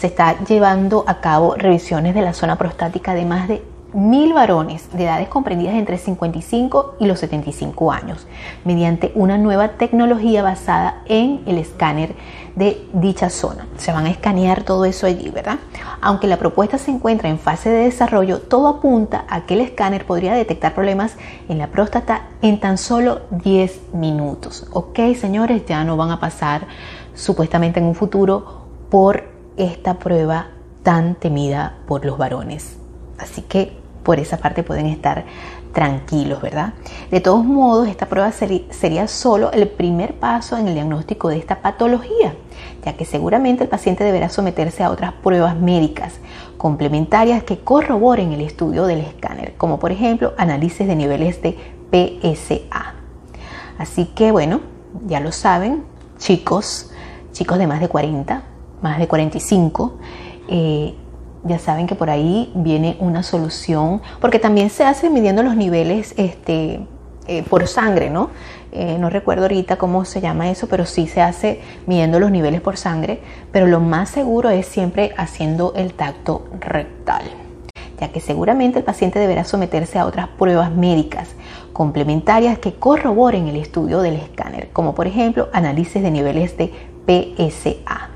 se 0.03 0.09
está 0.09 0.37
llevando 0.47 1.05
a 1.07 1.21
cabo 1.21 1.55
revisiones 1.55 2.13
de 2.13 2.23
la 2.23 2.33
zona 2.33 2.59
prostática 2.59 3.15
de 3.15 3.25
más 3.25 3.47
de 3.47 3.63
mil 3.93 4.33
varones 4.33 4.91
de 4.93 5.05
edades 5.05 5.29
comprendidas 5.29 5.77
entre 5.77 5.97
55 5.97 6.97
y 6.99 7.07
los 7.07 7.21
75 7.21 7.93
años, 7.93 8.27
mediante 8.65 9.13
una 9.15 9.39
nueva 9.39 9.77
tecnología 9.77 10.43
basada 10.43 11.05
en 11.07 11.43
el 11.47 11.57
escáner 11.57 12.17
de 12.57 12.85
dicha 12.93 13.31
zona. 13.31 13.69
Se 13.77 13.93
van 13.93 14.07
a 14.07 14.11
escanear 14.11 14.65
todo 14.65 14.87
eso 14.87 15.07
allí, 15.07 15.31
¿verdad? 15.31 15.61
Aunque 16.01 16.27
la 16.27 16.37
propuesta 16.37 16.79
se 16.79 16.91
encuentra 16.91 17.29
en 17.29 17.39
fase 17.39 17.71
de 17.71 17.85
desarrollo, 17.85 18.41
todo 18.41 18.67
apunta 18.67 19.25
a 19.29 19.47
que 19.47 19.55
el 19.55 19.61
escáner 19.61 20.05
podría 20.05 20.35
detectar 20.35 20.75
problemas 20.75 21.15
en 21.49 21.59
la 21.59 21.69
próstata 21.69 22.23
en 22.43 22.59
tan 22.59 22.77
solo 22.77 23.21
10 23.31 23.93
minutos. 23.93 24.67
Ok, 24.73 24.99
señores, 25.15 25.65
ya 25.65 25.85
no 25.85 25.97
van 25.97 26.11
a 26.11 26.19
pasar 26.19 26.67
supuestamente 27.15 27.79
en 27.79 27.87
un 27.87 27.95
futuro 27.95 28.63
por 28.91 29.32
esta 29.57 29.99
prueba 29.99 30.49
tan 30.83 31.15
temida 31.15 31.79
por 31.87 32.05
los 32.05 32.19
varones. 32.19 32.77
Así 33.19 33.43
que 33.43 33.77
por 34.03 34.19
esa 34.19 34.39
parte 34.39 34.63
pueden 34.63 34.87
estar 34.87 35.25
tranquilos, 35.73 36.43
¿verdad? 36.43 36.75
De 37.11 37.21
todos 37.21 37.45
modos, 37.45 37.89
esta 37.89 38.07
prueba 38.07 38.31
sería 38.33 39.09
solo 39.09 39.53
el 39.53 39.69
primer 39.69 40.15
paso 40.15 40.57
en 40.57 40.69
el 40.69 40.75
diagnóstico 40.75 41.29
de 41.29 41.39
esta 41.39 41.63
patología, 41.63 42.35
ya 42.85 42.95
que 42.95 43.05
seguramente 43.05 43.65
el 43.65 43.71
paciente 43.71 44.05
deberá 44.05 44.29
someterse 44.29 44.83
a 44.83 44.91
otras 44.91 45.13
pruebas 45.15 45.57
médicas 45.57 46.15
complementarias 46.59 47.43
que 47.45 47.61
corroboren 47.61 48.33
el 48.33 48.43
estudio 48.43 48.85
del 48.85 49.01
escáner, 49.01 49.55
como 49.57 49.79
por 49.79 49.93
ejemplo 49.93 50.35
análisis 50.37 50.87
de 50.87 50.97
niveles 50.97 51.41
de 51.43 51.57
PSA. 51.91 52.95
Así 53.79 54.07
que 54.07 54.31
bueno, 54.31 54.61
ya 55.07 55.21
lo 55.21 55.33
saben, 55.33 55.85
chicos, 56.19 56.91
chicos 57.33 57.59
de 57.59 57.67
más 57.67 57.81
de 57.81 57.89
40, 57.89 58.43
más 58.83 58.99
de 58.99 59.09
45, 59.09 59.99
eh, 60.49 60.95
ya 61.45 61.59
saben 61.59 61.87
que 61.87 61.95
por 61.95 62.11
ahí 62.11 62.53
viene 62.55 62.97
una 63.01 63.23
solución, 63.23 64.01
porque 64.21 64.39
también 64.39 64.71
se 64.71 64.85
hace 64.85 65.11
midiendo 65.11 65.43
los 65.43 65.57
niveles 65.57 66.15
este, 66.17 66.87
eh, 67.27 67.43
por 67.49 67.67
sangre, 67.67 68.11
¿no? 68.11 68.31
Eh, 68.73 68.97
no 68.99 69.11
recuerdo 69.11 69.43
ahorita 69.43 69.77
cómo 69.77 70.05
se 70.05 70.21
llama 70.21 70.51
eso, 70.51 70.67
pero 70.67 70.87
sí 70.87 71.07
se 71.07 71.21
hace 71.21 71.61
midiendo 71.87 72.19
los 72.19 72.31
niveles 72.31 72.61
por 72.61 72.77
sangre, 72.77 73.21
pero 73.53 73.67
lo 73.67 73.81
más 73.81 74.09
seguro 74.09 74.51
es 74.51 74.67
siempre 74.67 75.13
haciendo 75.17 75.75
el 75.77 75.93
tacto 75.93 76.47
rectal, 76.59 77.23
ya 78.01 78.09
que 78.09 78.21
seguramente 78.21 78.79
el 78.79 78.85
paciente 78.85 79.19
deberá 79.19 79.45
someterse 79.45 79.99
a 79.99 80.07
otras 80.07 80.29
pruebas 80.29 80.73
médicas 80.73 81.31
complementarias 81.73 82.59
que 82.59 82.75
corroboren 82.75 83.47
el 83.49 83.57
estudio 83.57 84.01
del 84.01 84.15
escáner, 84.15 84.71
como 84.73 84.95
por 84.95 85.07
ejemplo 85.07 85.49
análisis 85.53 86.03
de 86.03 86.11
niveles 86.11 86.57
de 86.57 86.73
PSA. 87.07 88.11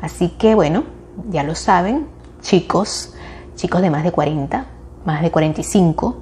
Así 0.00 0.28
que 0.28 0.54
bueno, 0.54 0.84
ya 1.30 1.42
lo 1.42 1.54
saben, 1.54 2.06
chicos, 2.40 3.14
chicos 3.54 3.82
de 3.82 3.90
más 3.90 4.04
de 4.04 4.12
40, 4.12 4.66
más 5.04 5.22
de 5.22 5.30
45, 5.30 6.20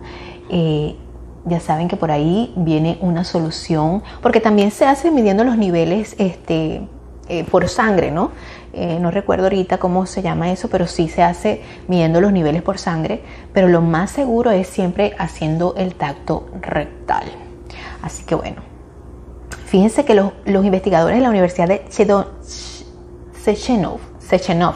eh, 0.51 0.97
ya 1.45 1.61
saben 1.61 1.89
que 1.89 1.97
por 1.97 2.11
ahí 2.11 2.53
viene 2.57 2.99
una 3.01 3.25
solución, 3.25 4.03
porque 4.23 4.41
también 4.41 4.71
se 4.71 4.87
hace 4.87 5.11
midiendo 5.11 5.45
los 5.45 5.57
niveles 5.57 6.15
este, 6.19 6.87
eh, 7.29 7.45
por 7.45 7.69
sangre, 7.69 8.11
¿no? 8.11 8.31
Eh, 8.73 8.99
no 9.01 9.11
recuerdo 9.11 9.45
ahorita 9.45 9.79
cómo 9.79 10.07
se 10.07 10.23
llama 10.23 10.51
eso, 10.51 10.69
pero 10.69 10.87
sí 10.87 11.09
se 11.09 11.23
hace 11.23 11.63
midiendo 11.89 12.21
los 12.21 12.33
niveles 12.33 12.63
por 12.63 12.79
sangre, 12.79 13.23
pero 13.53 13.69
lo 13.69 13.81
más 13.81 14.11
seguro 14.11 14.51
es 14.51 14.69
siempre 14.69 15.15
haciendo 15.19 15.75
el 15.77 15.95
tacto 15.95 16.49
rectal. 16.61 17.25
Así 18.03 18.25
que 18.25 18.35
bueno, 18.35 18.63
fíjense 19.67 20.05
que 20.05 20.15
los, 20.15 20.33
los 20.45 20.65
investigadores 20.65 21.19
de 21.19 21.23
la 21.23 21.31
Universidad 21.31 21.69
de 21.69 21.85
Chedon, 21.89 22.27
Sechenov, 23.57 24.75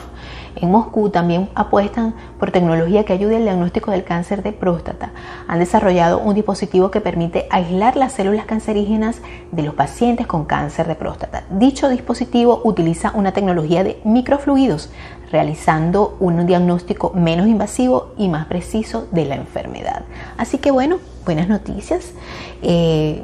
en 0.57 0.71
Moscú 0.71 1.09
también 1.09 1.49
apuestan 1.55 2.15
por 2.39 2.51
tecnología 2.51 3.05
que 3.05 3.13
ayude 3.13 3.37
al 3.37 3.45
diagnóstico 3.45 3.91
del 3.91 4.05
cáncer 4.05 4.43
de 4.43 4.53
próstata. 4.53 5.13
Han 5.49 5.59
desarrollado 5.59 6.19
un 6.19 6.35
dispositivo 6.35 6.91
que 6.91 7.01
permite 7.01 7.47
aislar 7.51 7.97
las 7.97 8.13
células 8.13 8.45
cancerígenas 8.45 9.23
de 9.51 9.63
los 9.63 9.75
pacientes 9.75 10.27
con 10.27 10.45
cáncer 10.45 10.87
de 10.89 10.95
próstata. 10.95 11.45
Dicho 11.51 11.89
dispositivo 11.89 12.61
utiliza 12.65 13.13
una 13.15 13.33
tecnología 13.33 13.83
de 13.83 14.01
microfluidos, 14.05 14.91
realizando 15.31 16.17
un 16.21 16.47
diagnóstico 16.47 17.13
menos 17.15 17.47
invasivo 17.47 18.13
y 18.19 18.29
más 18.29 18.47
preciso 18.47 19.09
de 19.11 19.25
la 19.25 19.37
enfermedad. 19.37 20.03
Así 20.37 20.59
que 20.59 20.71
bueno, 20.71 20.99
buenas 21.25 21.49
noticias. 21.49 22.13
Eh, 22.61 23.23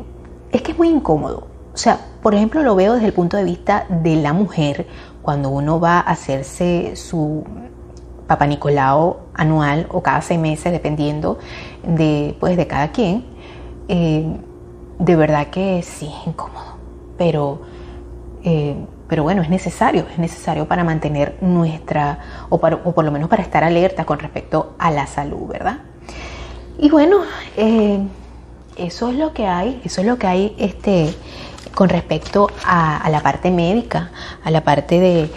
es 0.50 0.62
que 0.62 0.72
es 0.72 0.78
muy 0.78 0.88
incómodo. 0.88 1.48
O 1.74 1.80
sea, 1.80 2.00
por 2.22 2.34
ejemplo, 2.34 2.62
lo 2.64 2.74
veo 2.74 2.94
desde 2.94 3.06
el 3.06 3.12
punto 3.12 3.36
de 3.36 3.44
vista 3.44 3.86
de 3.88 4.16
la 4.16 4.32
mujer 4.32 4.88
cuando 5.22 5.50
uno 5.50 5.80
va 5.80 5.98
a 5.98 6.12
hacerse 6.12 6.96
su 6.96 7.44
Papa 8.26 8.46
Nicolau 8.46 9.16
anual 9.34 9.86
o 9.90 10.02
cada 10.02 10.20
seis 10.22 10.38
meses, 10.38 10.70
dependiendo 10.70 11.38
de, 11.82 12.36
pues, 12.38 12.56
de 12.56 12.66
cada 12.66 12.92
quien, 12.92 13.24
eh, 13.88 14.26
de 14.98 15.16
verdad 15.16 15.48
que 15.48 15.82
sí 15.82 16.06
es 16.06 16.26
incómodo, 16.26 16.76
pero, 17.16 17.62
eh, 18.44 18.76
pero 19.08 19.22
bueno, 19.22 19.42
es 19.42 19.48
necesario, 19.48 20.04
es 20.12 20.18
necesario 20.18 20.68
para 20.68 20.84
mantener 20.84 21.38
nuestra, 21.40 22.18
o, 22.50 22.56
o, 22.56 22.92
por 22.92 23.04
lo 23.04 23.10
menos 23.10 23.30
para 23.30 23.42
estar 23.42 23.64
alerta 23.64 24.04
con 24.04 24.18
respecto 24.18 24.74
a 24.78 24.90
la 24.90 25.06
salud, 25.06 25.48
¿verdad? 25.48 25.78
Y 26.78 26.90
bueno, 26.90 27.18
eh, 27.56 28.00
eso 28.76 29.08
es 29.08 29.16
lo 29.16 29.32
que 29.32 29.46
hay, 29.46 29.80
eso 29.84 30.02
es 30.02 30.06
lo 30.06 30.18
que 30.18 30.26
hay 30.26 30.54
este, 30.58 31.14
con 31.74 31.88
respecto 31.88 32.50
a, 32.64 33.08
la 33.10 33.20
parte 33.20 33.50
médica, 33.50 34.10
a 34.44 34.50
la 34.50 34.62
parte 34.62 34.98
de, 35.00 35.30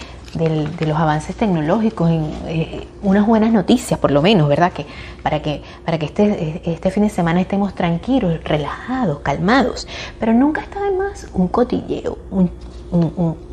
los 0.88 0.98
avances 0.98 1.36
tecnológicos, 1.36 2.10
eh, 2.48 2.88
unas 3.04 3.28
buenas 3.28 3.52
noticias 3.52 4.00
por 4.00 4.12
lo 4.12 4.22
menos, 4.22 4.48
¿verdad? 4.48 4.72
Que 4.72 4.86
para 5.24 5.42
que, 5.42 5.62
para 5.86 6.00
que 6.00 6.06
este, 6.06 6.62
este 6.66 6.90
fin 6.90 7.04
de 7.04 7.10
semana 7.10 7.42
estemos 7.42 7.76
tranquilos, 7.76 8.42
relajados, 8.44 9.20
calmados, 9.20 9.88
pero 10.20 10.34
nunca 10.34 10.62
está 10.62 10.82
de 10.82 10.92
más 10.92 11.28
un 11.34 11.48
cotilleo, 11.50 12.18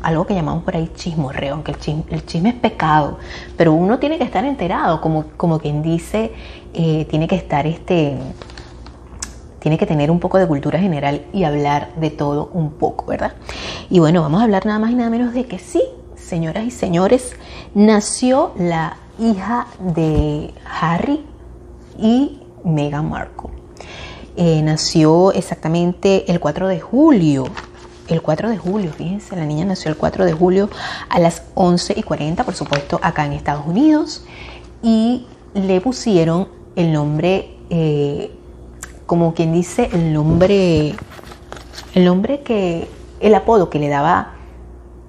algo 0.01 0.25
que 0.25 0.33
llamamos 0.33 0.63
por 0.63 0.75
ahí 0.75 0.89
chismorreo, 0.95 1.55
aunque 1.55 1.71
el 1.71 1.79
chisme, 1.79 2.03
el 2.09 2.25
chisme, 2.25 2.49
es 2.49 2.55
pecado, 2.55 3.19
pero 3.55 3.73
uno 3.73 3.99
tiene 3.99 4.17
que 4.17 4.23
estar 4.23 4.43
enterado, 4.45 4.99
como, 5.01 5.25
como 5.37 5.59
quien 5.59 5.81
dice, 5.81 6.33
eh, 6.73 7.05
tiene 7.09 7.27
que 7.27 7.35
estar 7.35 7.67
este 7.67 8.17
tiene 9.59 9.77
que 9.77 9.85
tener 9.85 10.11
un 10.11 10.19
poco 10.19 10.37
de 10.37 10.47
cultura 10.47 10.79
general 10.79 11.25
y 11.33 11.43
hablar 11.43 11.93
de 11.95 12.09
todo 12.09 12.49
un 12.53 12.71
poco, 12.71 13.05
¿verdad? 13.05 13.33
Y 13.89 13.99
bueno, 13.99 14.21
vamos 14.21 14.41
a 14.41 14.45
hablar 14.45 14.65
nada 14.65 14.79
más 14.79 14.91
y 14.91 14.95
nada 14.95 15.09
menos 15.09 15.33
de 15.33 15.45
que 15.45 15.59
sí, 15.59 15.81
señoras 16.15 16.63
y 16.65 16.71
señores, 16.71 17.35
nació 17.73 18.53
la 18.57 18.97
hija 19.19 19.67
de 19.79 20.53
Harry 20.81 21.25
y 21.97 22.39
Meghan 22.63 23.09
Markle. 23.09 23.51
Eh, 24.37 24.61
nació 24.61 25.33
exactamente 25.33 26.31
el 26.31 26.39
4 26.39 26.67
de 26.67 26.79
julio 26.79 27.45
el 28.09 28.21
4 28.21 28.49
de 28.49 28.57
julio, 28.57 28.91
fíjense, 28.91 29.35
la 29.35 29.45
niña 29.45 29.65
nació 29.65 29.91
el 29.91 29.97
4 29.97 30.25
de 30.25 30.33
julio 30.33 30.69
a 31.09 31.19
las 31.19 31.43
11 31.53 31.93
y 31.97 32.03
40, 32.03 32.43
por 32.43 32.55
supuesto, 32.55 32.99
acá 33.03 33.25
en 33.25 33.33
Estados 33.33 33.65
Unidos, 33.65 34.23
y 34.81 35.27
le 35.53 35.79
pusieron 35.81 36.49
el 36.75 36.91
nombre, 36.91 37.55
eh, 37.69 38.31
como 39.09 39.33
quien 39.33 39.51
dice, 39.51 39.89
el 39.91 40.13
nombre, 40.13 40.93
el 41.95 42.05
nombre 42.05 42.41
que, 42.41 42.87
el 43.19 43.33
apodo 43.33 43.67
que 43.71 43.79
le 43.79 43.87
daba 43.87 44.33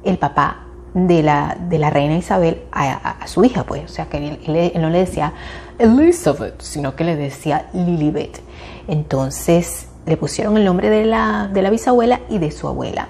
el 0.05 0.17
papá 0.17 0.69
de 0.95 1.23
la, 1.23 1.59
de 1.69 1.79
la 1.79 1.91
reina 1.91 2.17
Isabel 2.17 2.63
a, 2.73 3.27
su 3.27 3.45
hija, 3.45 3.65
pues, 3.65 3.85
o 3.85 3.89
sea, 3.89 4.07
que 4.07 4.17
él, 4.17 4.73
no 4.81 4.89
le 4.89 5.01
decía 5.01 5.35
Elizabeth, 5.79 6.63
sino 6.63 6.97
que 6.97 7.05
le 7.05 7.15
decía 7.15 7.69
Lilibet. 7.75 8.41
Entonces 8.89 9.89
le 10.07 10.17
pusieron 10.17 10.57
el 10.57 10.65
nombre 10.65 10.89
de 10.89 11.05
la, 11.05 11.51
de 11.53 11.61
la 11.61 11.69
bisabuela 11.69 12.21
y 12.31 12.39
de 12.39 12.53
su 12.53 12.69
abuela, 12.69 13.09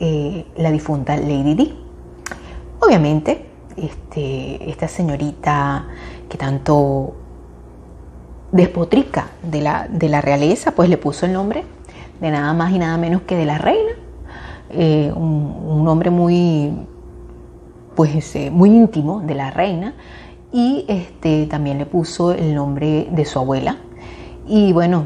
eh, 0.00 0.44
la 0.58 0.70
difunta 0.70 1.16
Lady 1.16 1.54
Di. 1.54 1.78
Obviamente, 2.80 3.46
este, 3.74 4.68
esta 4.68 4.86
señorita 4.86 5.86
que 6.28 6.36
tanto 6.36 7.14
despotrica 8.56 9.28
de 9.42 9.60
la, 9.60 9.86
de 9.88 10.08
la 10.08 10.20
realeza, 10.20 10.72
pues 10.72 10.88
le 10.88 10.96
puso 10.96 11.26
el 11.26 11.32
nombre 11.32 11.64
de 12.20 12.30
nada 12.30 12.52
más 12.54 12.72
y 12.72 12.78
nada 12.78 12.96
menos 12.96 13.22
que 13.22 13.36
de 13.36 13.44
la 13.44 13.58
reina. 13.58 13.92
Eh, 14.70 15.12
un, 15.14 15.84
nombre 15.84 16.10
muy, 16.10 16.72
pues, 17.94 18.34
eh, 18.36 18.50
muy 18.50 18.70
íntimo 18.70 19.20
de 19.20 19.34
la 19.34 19.50
reina. 19.50 19.94
Y 20.52 20.84
este, 20.88 21.46
también 21.46 21.78
le 21.78 21.86
puso 21.86 22.32
el 22.32 22.54
nombre 22.54 23.08
de 23.10 23.24
su 23.24 23.38
abuela. 23.38 23.76
Y 24.46 24.72
bueno, 24.72 25.04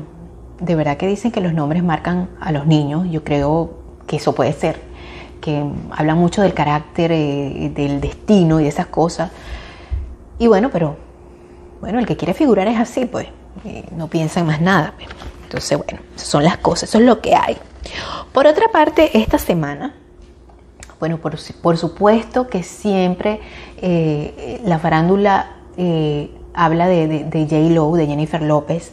de 0.60 0.74
verdad 0.74 0.96
que 0.96 1.06
dicen 1.06 1.32
que 1.32 1.40
los 1.40 1.52
nombres 1.52 1.82
marcan 1.82 2.28
a 2.40 2.52
los 2.52 2.66
niños. 2.66 3.08
Yo 3.10 3.24
creo 3.24 3.70
que 4.06 4.16
eso 4.16 4.34
puede 4.34 4.52
ser. 4.52 4.80
Que 5.40 5.64
hablan 5.90 6.18
mucho 6.18 6.42
del 6.42 6.54
carácter, 6.54 7.10
eh, 7.12 7.72
del 7.74 8.00
destino 8.00 8.60
y 8.60 8.64
de 8.64 8.68
esas 8.68 8.86
cosas. 8.86 9.30
Y 10.38 10.46
bueno, 10.46 10.70
pero 10.70 10.96
bueno, 11.80 11.98
el 11.98 12.06
que 12.06 12.16
quiere 12.16 12.34
figurar 12.34 12.68
es 12.68 12.78
así, 12.78 13.06
pues. 13.06 13.26
No 13.92 14.08
piensa 14.08 14.40
en 14.40 14.46
más 14.46 14.60
nada. 14.60 14.94
Entonces, 15.44 15.78
bueno, 15.78 16.00
son 16.16 16.44
las 16.44 16.58
cosas, 16.58 16.88
eso 16.88 16.98
es 16.98 17.04
lo 17.04 17.20
que 17.20 17.34
hay. 17.34 17.56
Por 18.32 18.46
otra 18.46 18.68
parte, 18.68 19.18
esta 19.18 19.38
semana, 19.38 19.94
bueno, 21.00 21.18
por, 21.18 21.36
supuesto 21.76 22.46
que 22.46 22.62
siempre 22.62 23.40
eh, 23.78 24.60
la 24.64 24.78
farándula 24.78 25.56
eh, 25.76 26.30
habla 26.54 26.86
de, 26.88 27.08
de, 27.08 27.24
de 27.24 27.44
J. 27.44 27.74
Lo, 27.74 27.92
de 27.96 28.06
Jennifer 28.06 28.42
López 28.42 28.92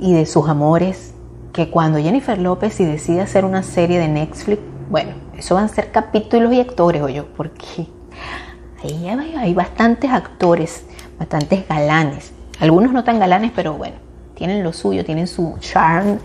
y 0.00 0.12
de 0.12 0.26
sus 0.26 0.48
amores, 0.48 1.14
que 1.52 1.70
cuando 1.70 1.98
Jennifer 2.00 2.38
López 2.38 2.78
y 2.80 2.84
decide 2.84 3.20
hacer 3.20 3.44
una 3.44 3.62
serie 3.62 3.98
de 3.98 4.08
Netflix, 4.08 4.60
bueno, 4.90 5.12
eso 5.38 5.54
van 5.54 5.64
a 5.64 5.68
ser 5.68 5.92
capítulos 5.92 6.52
y 6.52 6.60
actores, 6.60 7.00
oye, 7.00 7.22
porque 7.22 7.86
ahí 8.82 9.08
hay 9.08 9.54
bastantes 9.54 10.10
actores, 10.10 10.84
bastantes 11.18 11.66
galanes, 11.68 12.32
algunos 12.60 12.92
no 12.92 13.04
tan 13.04 13.18
galanes, 13.18 13.52
pero 13.54 13.74
bueno, 13.74 13.96
tienen 14.34 14.62
lo 14.62 14.72
suyo, 14.72 15.04
tienen 15.04 15.26
su 15.26 15.56
charm 15.60 16.18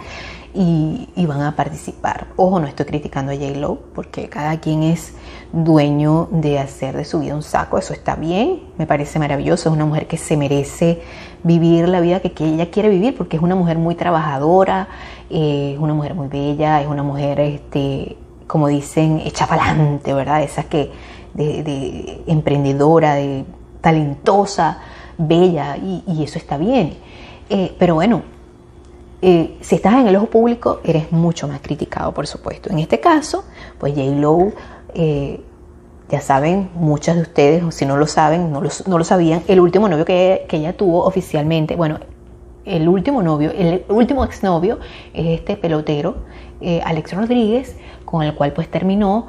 y, 0.53 1.25
van 1.27 1.41
a 1.41 1.55
participar. 1.55 2.27
Ojo, 2.35 2.59
no 2.59 2.67
estoy 2.67 2.85
criticando 2.85 3.31
a 3.31 3.35
J-Lo 3.35 3.79
porque 3.93 4.29
cada 4.29 4.59
quien 4.59 4.83
es 4.83 5.13
dueño 5.53 6.27
de 6.31 6.59
hacer 6.59 6.95
de 6.97 7.05
su 7.05 7.19
vida 7.19 7.35
un 7.35 7.43
saco, 7.43 7.77
eso 7.77 7.93
está 7.93 8.15
bien, 8.15 8.61
me 8.77 8.87
parece 8.87 9.19
maravilloso, 9.19 9.69
es 9.69 9.75
una 9.75 9.85
mujer 9.85 10.07
que 10.07 10.17
se 10.17 10.37
merece 10.37 11.01
vivir 11.43 11.87
la 11.87 12.01
vida 12.01 12.19
que, 12.19 12.33
ella 12.43 12.69
quiere 12.71 12.89
vivir 12.89 13.15
porque 13.15 13.37
es 13.37 13.43
una 13.43 13.55
mujer 13.55 13.77
muy 13.77 13.95
trabajadora, 13.95 14.87
eh, 15.29 15.73
es 15.75 15.79
una 15.79 15.93
mujer 15.93 16.15
muy 16.15 16.27
bella, 16.27 16.81
es 16.81 16.87
una 16.87 17.03
mujer, 17.03 17.39
este, 17.39 18.17
como 18.47 18.67
dicen, 18.67 19.21
hecha 19.23 19.47
¿verdad? 19.47 20.41
Esa 20.41 20.63
que 20.63 20.91
de, 21.33 22.23
emprendedora, 22.27 23.15
de 23.15 23.45
talentosa, 23.81 24.79
bella 25.19 25.77
y 25.77 26.23
eso 26.23 26.39
está 26.39 26.57
bien. 26.57 26.97
Eh, 27.49 27.75
pero 27.79 27.95
bueno, 27.95 28.21
eh, 29.21 29.57
si 29.61 29.75
estás 29.75 29.95
en 29.95 30.07
el 30.07 30.15
ojo 30.15 30.27
público, 30.27 30.79
eres 30.83 31.11
mucho 31.11 31.47
más 31.47 31.61
criticado, 31.61 32.13
por 32.13 32.27
supuesto. 32.27 32.69
En 32.69 32.79
este 32.79 32.99
caso, 32.99 33.43
pues 33.79 33.93
J. 33.95 34.05
Lowe, 34.15 34.53
eh, 34.93 35.41
ya 36.09 36.21
saben, 36.21 36.69
muchas 36.75 37.15
de 37.15 37.23
ustedes, 37.23 37.63
o 37.63 37.71
si 37.71 37.85
no 37.85 37.97
lo 37.97 38.07
saben, 38.07 38.51
no 38.51 38.61
lo, 38.61 39.03
sabían, 39.03 39.43
el 39.47 39.59
último 39.59 39.89
novio 39.89 40.05
que, 40.05 40.47
ella 40.49 40.73
tuvo 40.73 41.03
oficialmente, 41.05 41.75
bueno, 41.75 41.99
el 42.65 42.87
último 42.87 43.23
novio, 43.23 43.51
el 43.51 43.83
último 43.89 44.23
exnovio 44.23 44.79
es 45.13 45.39
este 45.39 45.55
pelotero, 45.55 46.17
Alex 46.83 47.13
Rodríguez, 47.13 47.77
con 48.05 48.23
el 48.23 48.35
cual 48.35 48.53
pues 48.53 48.69
terminó 48.69 49.27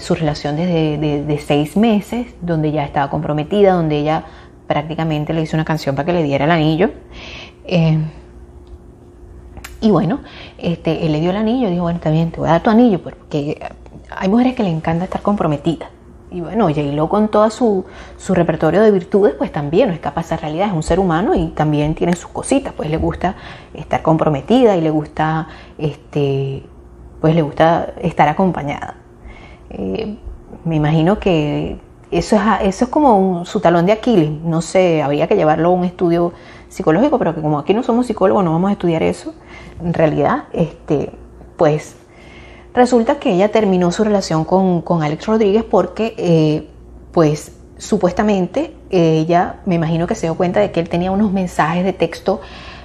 su 0.00 0.14
relación 0.14 0.56
desde 0.56 0.98
de, 0.98 1.38
seis 1.38 1.76
meses, 1.76 2.34
donde 2.40 2.72
ya 2.72 2.84
estaba 2.84 3.08
comprometida, 3.08 3.72
donde 3.72 3.98
ella 3.98 4.24
prácticamente 4.66 5.32
le 5.32 5.42
hizo 5.42 5.56
una 5.56 5.64
canción 5.64 5.94
para 5.94 6.06
que 6.06 6.12
le 6.12 6.22
diera 6.22 6.44
el 6.44 6.50
anillo. 6.50 6.90
Eh, 7.64 7.98
y 9.80 9.90
bueno, 9.90 10.20
este, 10.58 11.06
él 11.06 11.12
le 11.12 11.20
dio 11.20 11.30
el 11.30 11.36
anillo, 11.36 11.68
dijo, 11.68 11.82
bueno, 11.82 12.00
bien, 12.04 12.30
te 12.30 12.40
voy 12.40 12.48
a 12.48 12.52
dar 12.52 12.62
tu 12.62 12.70
anillo, 12.70 13.02
porque 13.02 13.60
hay 14.10 14.28
mujeres 14.28 14.54
que 14.54 14.62
le 14.62 14.70
encanta 14.70 15.04
estar 15.04 15.22
comprometidas. 15.22 15.90
Y 16.30 16.40
bueno, 16.40 16.66
J-Lo 16.66 17.08
con 17.08 17.28
todo 17.28 17.48
su, 17.50 17.84
su, 18.16 18.34
repertorio 18.34 18.82
de 18.82 18.90
virtudes, 18.90 19.34
pues 19.38 19.52
también 19.52 19.88
no 19.88 19.94
escapa 19.94 20.22
esa 20.22 20.36
realidad, 20.36 20.68
es 20.68 20.72
un 20.72 20.82
ser 20.82 20.98
humano 20.98 21.34
y 21.34 21.48
también 21.48 21.94
tiene 21.94 22.14
sus 22.14 22.30
cositas, 22.30 22.72
pues 22.72 22.90
le 22.90 22.96
gusta 22.96 23.36
estar 23.74 24.02
comprometida 24.02 24.76
y 24.76 24.80
le 24.80 24.90
gusta, 24.90 25.46
este, 25.78 26.64
pues 27.20 27.34
le 27.34 27.42
gusta 27.42 27.94
estar 28.00 28.28
acompañada. 28.28 28.96
Eh, 29.70 30.16
me 30.64 30.76
imagino 30.76 31.20
que 31.20 31.78
eso 32.18 32.36
es, 32.36 32.42
eso 32.62 32.84
es 32.84 32.90
como 32.90 33.44
su 33.44 33.60
talón 33.60 33.86
de 33.86 33.92
Aquiles, 33.92 34.30
no 34.30 34.62
sé, 34.62 35.02
habría 35.02 35.26
que 35.26 35.36
llevarlo 35.36 35.68
a 35.68 35.72
un 35.72 35.84
estudio 35.84 36.32
psicológico, 36.68 37.18
pero 37.18 37.34
que 37.34 37.40
como 37.40 37.58
aquí 37.58 37.74
no 37.74 37.82
somos 37.82 38.06
psicólogos, 38.06 38.44
no 38.44 38.52
vamos 38.52 38.70
a 38.70 38.72
estudiar 38.72 39.02
eso, 39.02 39.34
en 39.82 39.94
realidad, 39.94 40.44
este, 40.52 41.10
pues 41.56 41.96
resulta 42.74 43.18
que 43.18 43.32
ella 43.32 43.50
terminó 43.50 43.90
su 43.92 44.04
relación 44.04 44.44
con, 44.44 45.02
Alex 45.02 45.26
Rodríguez 45.26 45.64
porque, 45.64 46.14
eh, 46.18 46.68
pues 47.12 47.52
supuestamente, 47.78 48.74
ella, 48.90 49.56
me 49.66 49.74
imagino 49.74 50.06
que 50.06 50.14
se 50.14 50.26
dio 50.26 50.36
cuenta 50.36 50.60
de 50.60 50.70
que 50.70 50.80
él 50.80 50.88
tenía 50.88 51.10
unos 51.10 51.32
mensajes 51.32 51.84
de 51.84 51.92
texto, 51.92 52.40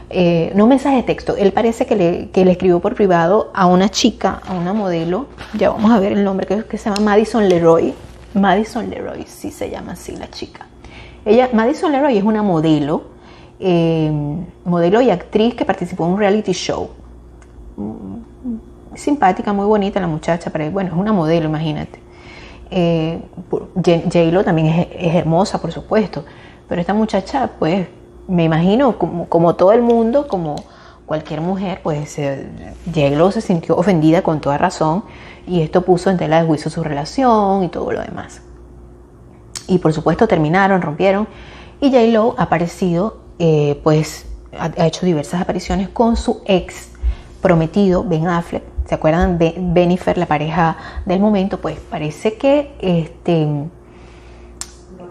eh, 0.09 0.51
no 0.55 0.67
mensajes 0.67 0.99
de 0.99 1.03
texto, 1.03 1.35
él 1.37 1.53
parece 1.53 1.85
que 1.85 1.95
le, 1.95 2.29
que 2.31 2.43
le, 2.43 2.51
escribió 2.51 2.79
por 2.79 2.95
privado 2.95 3.49
a 3.53 3.65
una 3.65 3.89
chica, 3.89 4.41
a 4.45 4.53
una 4.53 4.73
modelo, 4.73 5.27
ya 5.53 5.69
vamos 5.69 5.91
a 5.91 5.99
ver 5.99 6.11
el 6.11 6.23
nombre, 6.23 6.47
que, 6.47 6.63
que 6.65 6.77
se 6.77 6.89
llama 6.89 7.01
Madison 7.01 7.47
Leroy, 7.47 7.93
Madison 8.33 8.89
Leroy, 8.89 9.25
sí 9.27 9.51
se 9.51 9.69
llama 9.69 9.93
así 9.93 10.15
la 10.15 10.29
chica. 10.29 10.67
Ella, 11.25 11.49
Madison 11.53 11.91
Leroy 11.91 12.17
es 12.17 12.23
una 12.23 12.41
modelo 12.41 13.11
Em, 13.63 14.43
modelo 14.65 15.01
y 15.01 15.11
actriz 15.11 15.53
que 15.53 15.65
participó 15.65 16.07
en 16.07 16.13
un 16.13 16.17
reality 16.17 16.51
show. 16.51 16.89
Mm, 17.77 18.95
simpática, 18.95 19.53
muy 19.53 19.67
bonita 19.67 19.99
la 19.99 20.07
muchacha, 20.07 20.49
pero 20.49 20.71
bueno, 20.71 20.89
es 20.89 20.95
una 20.95 21.13
modelo, 21.13 21.47
imagínate. 21.47 21.99
Eh, 22.71 23.21
J-Lo 23.75 24.43
también 24.43 24.67
es, 24.67 25.15
hermosa, 25.15 25.61
por 25.61 25.71
supuesto, 25.71 26.25
pero 26.67 26.81
esta 26.81 26.95
muchacha, 26.95 27.51
pues, 27.59 27.87
me 28.27 28.45
imagino, 28.45 28.97
como, 28.97 29.55
todo 29.55 29.73
el 29.73 29.83
mundo, 29.83 30.27
como 30.27 30.55
cualquier 31.05 31.41
mujer, 31.41 31.81
pues 31.83 32.15
J-Lo 32.15 33.31
se 33.31 33.41
sintió 33.41 33.77
ofendida 33.77 34.23
con 34.23 34.41
toda 34.41 34.57
razón 34.57 35.03
y 35.47 35.61
esto 35.61 35.83
puso 35.83 36.09
en 36.09 36.17
tela 36.17 36.41
de 36.41 36.47
juicio 36.47 36.69
su 36.71 36.83
relación 36.83 37.63
y 37.63 37.69
todo 37.69 37.91
lo 37.91 38.01
demás. 38.01 38.41
Y 39.67 39.79
por 39.79 39.93
supuesto 39.93 40.27
terminaron, 40.27 40.81
rompieron 40.81 41.27
y 41.79 41.91
J-Lo 41.91 42.35
ha 42.37 42.43
aparecido 42.43 43.17
eh, 43.39 43.79
pues 43.83 44.25
ha, 44.57 44.85
hecho 44.85 45.05
diversas 45.05 45.41
apariciones 45.41 45.89
con 45.89 46.15
su 46.15 46.41
ex 46.45 46.89
prometido 47.41 48.03
Ben 48.03 48.27
Affleck. 48.27 48.63
¿Se 48.85 48.95
acuerdan 48.95 49.37
de 49.37 49.55
Benifer, 49.57 50.17
la 50.17 50.25
pareja 50.25 50.77
del 51.05 51.19
momento? 51.19 51.59
Pues 51.59 51.79
parece 51.79 52.35
que 52.35 52.75
este, 52.81 53.47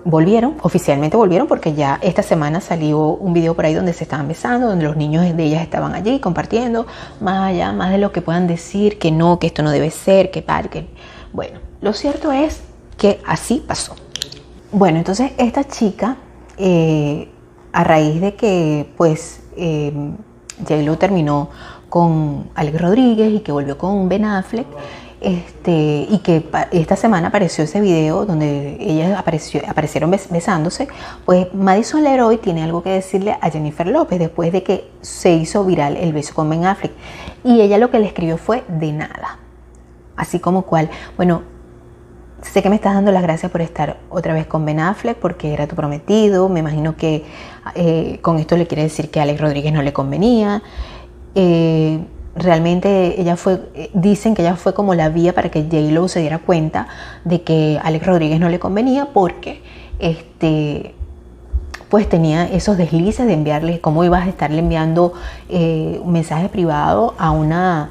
volvieron, 0.05 0.57
oficialmente 0.63 1.17
volvieron, 1.17 1.47
porque 1.47 1.75
ya 1.75 1.99
esta 2.03 2.23
semana 2.23 2.61
salió 2.61 2.99
un 3.01 3.33
video 3.33 3.55
por 3.55 3.65
ahí 3.65 3.75
donde 3.75 3.93
se 3.93 4.05
estaban 4.05 4.29
besando, 4.29 4.67
donde 4.67 4.85
los 4.85 4.97
niños 4.97 5.25
de 5.37 5.43
ellas 5.43 5.63
estaban 5.63 5.95
allí 5.95 6.21
compartiendo, 6.21 6.87
más 7.21 7.51
allá, 7.51 7.73
más 7.73 7.91
de 7.91 7.99
lo 7.99 8.13
que 8.13 8.23
puedan 8.23 8.47
decir, 8.47 8.99
que 8.99 9.11
no, 9.11 9.39
que 9.39 9.49
esto 9.49 9.63
no 9.63 9.71
debe 9.71 9.91
ser, 9.91 10.31
que 10.31 10.43
tal, 10.43 10.69
que... 10.71 10.87
Bueno, 11.33 11.61
lo 11.81 11.93
cierto 11.93 12.33
es 12.33 12.63
que 12.97 13.21
así 13.27 13.63
pasó. 13.67 13.95
Bueno, 14.73 14.99
entonces 14.99 15.33
esta 15.39 15.65
chica 15.65 16.17
eh, 16.57 17.29
a 17.73 17.85
raíz 17.85 18.21
de 18.21 18.35
que 18.35 18.93
pues 18.97 19.43
eh, 19.57 19.93
J-Lo 20.59 20.99
terminó 20.99 21.51
con 21.89 22.51
Alex 22.55 22.81
Rodríguez 22.81 23.33
y 23.33 23.41
que 23.41 23.53
volvió 23.53 23.77
con 23.77 24.09
Ben 24.09 24.25
Affleck, 24.25 24.67
este, 25.21 26.07
y 26.09 26.21
que 26.25 26.49
esta 26.73 26.97
semana 26.97 27.29
apareció 27.29 27.65
ese 27.65 27.81
video 27.83 28.25
donde 28.25 28.79
ellas 28.81 29.19
aparecieron 29.19 30.11
besándose, 30.11 30.89
pues 31.27 31.53
Madison 31.53 32.03
Leroy 32.03 32.39
tiene 32.39 32.63
algo 32.63 32.83
que 32.83 32.91
decirle 32.91 33.37
a 33.41 33.51
Jennifer 33.51 33.87
López 33.87 34.19
después 34.19 34.51
de 34.51 34.63
que 34.63 34.91
se 35.03 35.33
hizo 35.33 35.65
viral 35.65 35.99
el 35.99 36.15
beso 36.15 36.35
con 36.35 36.49
Ben 36.49 36.65
Affleck. 36.65 36.93
Y 37.45 37.61
ella 37.61 37.77
lo 37.77 37.91
que 37.91 37.99
le 37.99 38.07
escribió 38.07 38.39
fue 38.39 38.65
de 38.69 38.93
nada. 38.93 39.39
Así 40.17 40.41
como 40.41 40.63
cual, 40.63 40.89
bueno, 41.17 41.43
sé 42.41 42.63
que 42.63 42.71
me 42.71 42.77
estás 42.77 42.95
dando 42.95 43.13
las 43.13 43.23
gracias 43.23 43.53
por 43.53 43.61
estar 43.61 43.99
otra 44.09 44.33
vez 44.33 44.47
con 44.47 44.65
Ben 44.65 44.81
Affleck 44.81 45.19
porque 45.19 45.53
era 45.53 45.67
tu 45.67 45.77
prometido. 45.77 46.49
Me 46.49 46.61
imagino 46.61 46.97
que 46.97 47.25
eh, 47.75 48.19
con 48.23 48.39
esto 48.39 48.57
le 48.57 48.67
quiere 48.67 48.85
decir 48.85 49.11
que 49.11 49.21
a 49.21 49.25
Alex 49.25 49.39
Rodríguez 49.39 49.73
no 49.73 49.83
le 49.83 49.93
convenía. 49.93 50.63
Eh, 51.35 52.01
realmente 52.35 53.21
ella 53.21 53.37
fue, 53.37 53.61
eh, 53.75 53.91
dicen 53.93 54.35
que 54.35 54.43
ella 54.43 54.57
fue 54.57 54.75
como 54.75 54.95
la 54.95 55.09
vía 55.09 55.35
para 55.35 55.51
que 55.51 55.63
J-Lo 55.63 56.09
se 56.09 56.21
diera 56.21 56.39
cuenta 56.39 56.87
de 57.25 57.43
que 57.43 57.81
Alex 57.83 58.07
Rodríguez 58.07 58.41
no 58.41 58.49
le 58.49 58.59
convenía 58.59 59.07
porque 59.07 59.63
este 59.99 60.95
pues 61.89 62.09
tenía 62.09 62.45
esos 62.45 62.77
deslices 62.77 63.27
de 63.27 63.33
enviarle, 63.33 63.81
cómo 63.81 64.05
ibas 64.05 64.25
a 64.25 64.29
estarle 64.29 64.61
enviando 64.61 65.13
un 65.49 66.13
mensaje 66.13 66.49
privado 66.49 67.15
a 67.19 67.33
una 67.33 67.91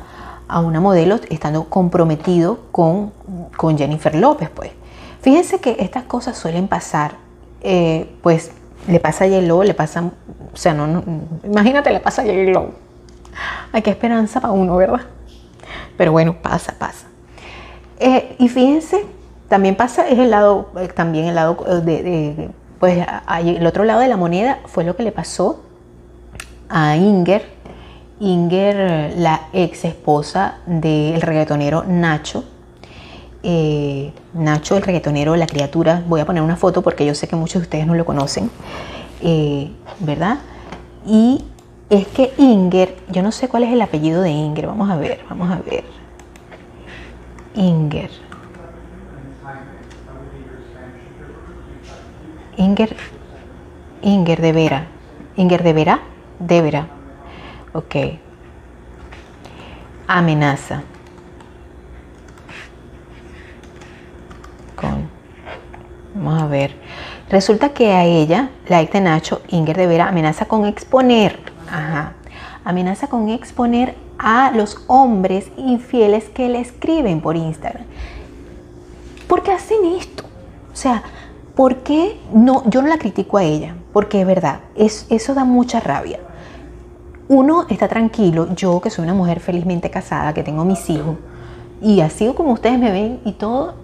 a 0.49 0.59
una 0.59 0.81
modelo 0.81 1.19
estando 1.29 1.65
comprometido 1.65 2.59
con, 2.71 3.13
con 3.55 3.77
Jennifer 3.77 4.13
López, 4.15 4.49
pues. 4.49 4.71
Fíjense 5.21 5.59
que 5.59 5.77
estas 5.79 6.03
cosas 6.03 6.37
suelen 6.37 6.67
pasar, 6.67 7.13
eh, 7.61 8.09
pues 8.21 8.51
le 8.87 8.99
pasa 8.99 9.25
a 9.25 9.27
J-Lo, 9.27 9.63
le 9.63 9.73
pasa, 9.73 10.01
o 10.01 10.57
sea, 10.57 10.73
no, 10.73 11.03
imagínate, 11.43 11.91
le 11.91 11.99
pasa 11.99 12.23
a 12.23 12.25
J-Lo. 12.25 12.71
Hay 13.71 13.81
que 13.81 13.89
esperanza 13.89 14.41
para 14.41 14.53
uno, 14.53 14.75
¿verdad? 14.75 15.01
Pero 15.97 16.11
bueno, 16.11 16.37
pasa, 16.41 16.75
pasa. 16.77 17.07
Eh, 17.99 18.35
y 18.39 18.47
fíjense, 18.47 19.05
también 19.47 19.75
pasa, 19.75 20.07
es 20.07 20.17
el 20.17 20.31
lado, 20.31 20.69
eh, 20.79 20.87
también 20.87 21.25
el 21.25 21.35
lado 21.35 21.55
de, 21.81 22.03
de, 22.03 22.49
pues 22.79 23.05
el 23.43 23.67
otro 23.67 23.83
lado 23.83 23.99
de 23.99 24.07
la 24.07 24.17
moneda 24.17 24.59
fue 24.65 24.83
lo 24.83 24.95
que 24.95 25.03
le 25.03 25.11
pasó 25.11 25.63
a 26.69 26.95
Inger 26.95 27.59
Inger, 28.19 29.13
la 29.17 29.47
ex 29.53 29.85
esposa 29.85 30.57
del 30.65 31.21
reggaetonero 31.21 31.83
Nacho. 31.87 32.43
Eh, 33.43 34.11
Nacho, 34.33 34.75
el 34.75 34.83
reggaetonero, 34.83 35.35
la 35.37 35.47
criatura, 35.47 36.03
voy 36.05 36.19
a 36.19 36.25
poner 36.25 36.43
una 36.43 36.57
foto 36.57 36.81
porque 36.81 37.05
yo 37.05 37.15
sé 37.15 37.27
que 37.27 37.37
muchos 37.37 37.61
de 37.61 37.63
ustedes 37.63 37.87
no 37.87 37.95
lo 37.95 38.05
conocen, 38.05 38.51
eh, 39.21 39.71
¿verdad? 39.99 40.39
Y 41.05 41.45
es 41.89 42.07
que 42.07 42.33
Inger, 42.37 42.95
yo 43.09 43.23
no 43.23 43.31
sé 43.31 43.49
cuál 43.49 43.63
es 43.63 43.73
el 43.73 43.81
apellido 43.81 44.21
de 44.21 44.29
Inger, 44.29 44.67
vamos 44.67 44.89
a 44.89 44.95
ver, 44.95 45.19
vamos 45.27 45.49
a 45.51 45.59
ver. 45.59 45.83
Inger. 47.55 48.11
Inger, 52.57 52.95
Inger 54.01 54.41
de 54.41 54.51
Vera. 54.51 54.87
Inger 55.35 55.63
de 55.63 55.73
Vera, 55.73 55.99
de 56.39 56.61
Vera. 56.61 56.87
Ok. 57.73 57.95
Amenaza. 60.07 60.83
Con. 64.75 65.09
Vamos 66.13 66.41
a 66.41 66.47
ver. 66.47 66.75
Resulta 67.29 67.69
que 67.69 67.93
a 67.93 68.05
ella, 68.05 68.49
la 68.67 68.81
ex 68.81 68.91
de 68.91 69.01
Nacho, 69.01 69.41
Inger 69.49 69.77
de 69.77 69.87
Vera, 69.87 70.07
amenaza 70.07 70.45
con 70.45 70.65
exponer. 70.65 71.48
Ajá. 71.71 72.13
Amenaza 72.63 73.07
con 73.07 73.29
exponer 73.29 73.95
a 74.17 74.51
los 74.51 74.83
hombres 74.87 75.49
infieles 75.57 76.29
que 76.29 76.49
le 76.49 76.59
escriben 76.59 77.21
por 77.21 77.35
Instagram. 77.35 77.85
¿Por 79.27 79.43
qué 79.43 79.51
hacen 79.51 79.85
esto? 79.97 80.23
O 80.71 80.75
sea, 80.75 81.03
¿por 81.55 81.77
qué 81.77 82.19
no? 82.33 82.69
Yo 82.69 82.81
no 82.81 82.87
la 82.87 82.97
critico 82.97 83.37
a 83.37 83.43
ella, 83.43 83.75
porque 83.93 84.21
es 84.21 84.27
verdad, 84.27 84.59
es, 84.75 85.05
eso 85.09 85.33
da 85.33 85.45
mucha 85.45 85.79
rabia 85.79 86.19
uno 87.29 87.67
está 87.69 87.87
tranquilo, 87.87 88.47
yo 88.55 88.81
que 88.81 88.89
soy 88.89 89.03
una 89.03 89.13
mujer 89.13 89.39
felizmente 89.39 89.91
casada, 89.91 90.33
que 90.33 90.43
tengo 90.43 90.65
mis 90.65 90.89
hijos, 90.89 91.15
y 91.79 92.01
así 92.01 92.27
como 92.35 92.51
ustedes 92.51 92.79
me 92.79 92.91
ven 92.91 93.19
y 93.23 93.33
todo, 93.33 93.75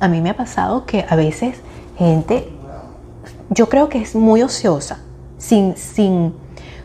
a 0.00 0.08
mí 0.08 0.20
me 0.22 0.30
ha 0.30 0.36
pasado 0.36 0.86
que 0.86 1.04
a 1.08 1.14
veces 1.14 1.60
gente, 1.98 2.48
yo 3.50 3.68
creo 3.68 3.90
que 3.90 4.00
es 4.00 4.16
muy 4.16 4.42
ociosa, 4.42 5.00
sin, 5.36 5.76
sin, 5.76 6.32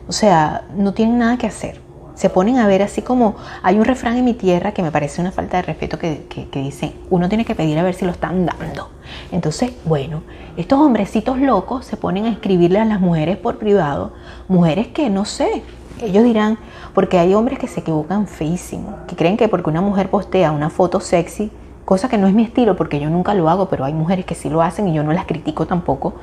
o 0.08 0.12
sea, 0.12 0.66
no 0.76 0.94
tienen 0.94 1.18
nada 1.18 1.38
que 1.38 1.48
hacer. 1.48 1.82
Se 2.16 2.30
ponen 2.30 2.58
a 2.58 2.68
ver 2.68 2.84
así 2.84 3.02
como 3.02 3.36
hay 3.64 3.78
un 3.78 3.86
refrán 3.86 4.18
en 4.18 4.26
mi 4.26 4.34
tierra 4.34 4.74
que 4.74 4.84
me 4.84 4.92
parece 4.92 5.22
una 5.22 5.32
falta 5.32 5.58
de 5.58 5.64
respeto 5.64 5.98
que, 5.98 6.28
que, 6.30 6.50
que 6.50 6.62
dice, 6.62 6.94
uno 7.10 7.30
tiene 7.30 7.46
que 7.46 7.56
pedir 7.56 7.80
a 7.80 7.84
ver 7.84 7.96
si 7.96 8.06
lo 8.06 8.12
están 8.12 8.46
dando. 8.46 8.90
Entonces, 9.32 9.72
bueno, 9.86 10.22
estos 10.58 10.80
hombrecitos 10.80 11.40
locos 11.40 11.86
se 11.86 11.98
ponen 11.98 12.26
a 12.26 12.30
escribirle 12.30 12.80
a 12.80 12.86
las 12.86 13.00
mujeres 13.00 13.38
por 13.38 13.58
privado, 13.58 14.14
mujeres 14.48 14.88
que 14.90 15.10
no 15.10 15.26
sé, 15.26 15.64
ellos 16.02 16.24
dirán, 16.24 16.58
porque 16.94 17.20
hay 17.20 17.34
hombres 17.34 17.60
que 17.60 17.68
se 17.68 17.82
equivocan 17.82 18.28
feísimo, 18.28 18.98
que 19.08 19.16
creen 19.16 19.38
que 19.38 19.48
porque 19.48 19.70
una 19.70 19.82
mujer 19.82 20.10
postea 20.10 20.52
una 20.52 20.70
foto 20.70 21.00
sexy, 21.00 21.52
cosa 21.86 22.10
que 22.10 22.18
no 22.18 22.28
es 22.28 22.34
mi 22.34 22.44
estilo 22.44 22.76
porque 22.76 23.00
yo 23.00 23.10
nunca 23.10 23.34
lo 23.34 23.50
hago, 23.50 23.70
pero 23.70 23.86
hay 23.86 23.94
mujeres 23.94 24.26
que 24.26 24.36
sí 24.36 24.50
lo 24.50 24.62
hacen 24.62 24.88
y 24.88 24.94
yo 24.94 25.04
no 25.04 25.14
las 25.14 25.26
critico 25.26 25.66
tampoco. 25.66 26.16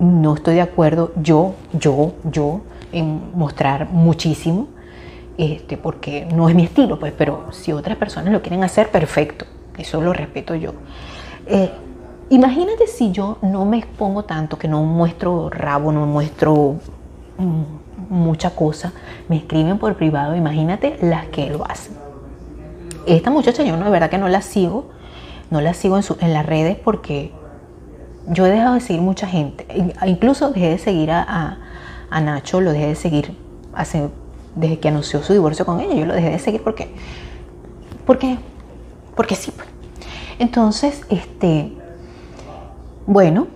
No 0.00 0.34
estoy 0.34 0.54
de 0.54 0.60
acuerdo 0.60 1.12
yo, 1.16 1.54
yo, 1.72 2.12
yo 2.24 2.60
en 2.92 3.32
mostrar 3.34 3.90
muchísimo, 3.90 4.68
este, 5.36 5.76
porque 5.76 6.26
no 6.26 6.48
es 6.48 6.54
mi 6.54 6.64
estilo, 6.64 6.98
pues, 6.98 7.12
pero 7.16 7.52
si 7.52 7.72
otras 7.72 7.96
personas 7.96 8.32
lo 8.32 8.42
quieren 8.42 8.64
hacer, 8.64 8.90
perfecto, 8.90 9.44
eso 9.76 10.00
lo 10.00 10.12
respeto 10.12 10.54
yo. 10.54 10.72
Eh, 11.46 11.70
imagínate 12.30 12.86
si 12.86 13.12
yo 13.12 13.38
no 13.42 13.64
me 13.64 13.78
expongo 13.78 14.24
tanto, 14.24 14.58
que 14.58 14.68
no 14.68 14.82
muestro 14.82 15.50
rabo, 15.50 15.92
no 15.92 16.06
muestro 16.06 16.76
mm, 17.38 18.12
mucha 18.14 18.50
cosa, 18.50 18.92
me 19.28 19.36
escriben 19.36 19.78
por 19.78 19.96
privado, 19.96 20.34
imagínate 20.34 20.96
las 21.02 21.26
que 21.26 21.50
lo 21.50 21.64
hacen. 21.68 21.94
Esta 23.06 23.30
muchacha 23.30 23.62
yo 23.62 23.76
no, 23.76 23.84
de 23.84 23.90
verdad 23.90 24.10
que 24.10 24.18
no 24.18 24.28
la 24.28 24.42
sigo, 24.42 24.90
no 25.50 25.60
la 25.60 25.72
sigo 25.72 25.96
en, 25.96 26.04
en 26.20 26.34
las 26.34 26.44
redes 26.44 26.76
porque 26.76 27.32
yo 28.30 28.46
he 28.46 28.50
dejado 28.50 28.74
de 28.74 28.80
seguir 28.80 29.02
mucha 29.02 29.26
gente, 29.26 29.66
incluso 30.06 30.50
dejé 30.50 30.70
de 30.70 30.78
seguir 30.78 31.10
a, 31.10 31.58
a, 32.10 32.20
Nacho, 32.20 32.60
lo 32.60 32.72
dejé 32.72 32.88
de 32.88 32.94
seguir 32.94 33.36
hace, 33.74 34.08
desde 34.54 34.78
que 34.78 34.88
anunció 34.88 35.22
su 35.22 35.32
divorcio 35.32 35.64
con 35.66 35.80
ella, 35.80 35.94
yo 35.94 36.06
lo 36.06 36.14
dejé 36.14 36.30
de 36.30 36.38
seguir 36.38 36.62
porque, 36.62 36.88
porque, 38.06 38.38
porque 39.14 39.34
sí. 39.34 39.50
Pues. 39.50 39.68
Entonces, 40.38 41.02
este, 41.10 41.72
bueno, 43.06 43.48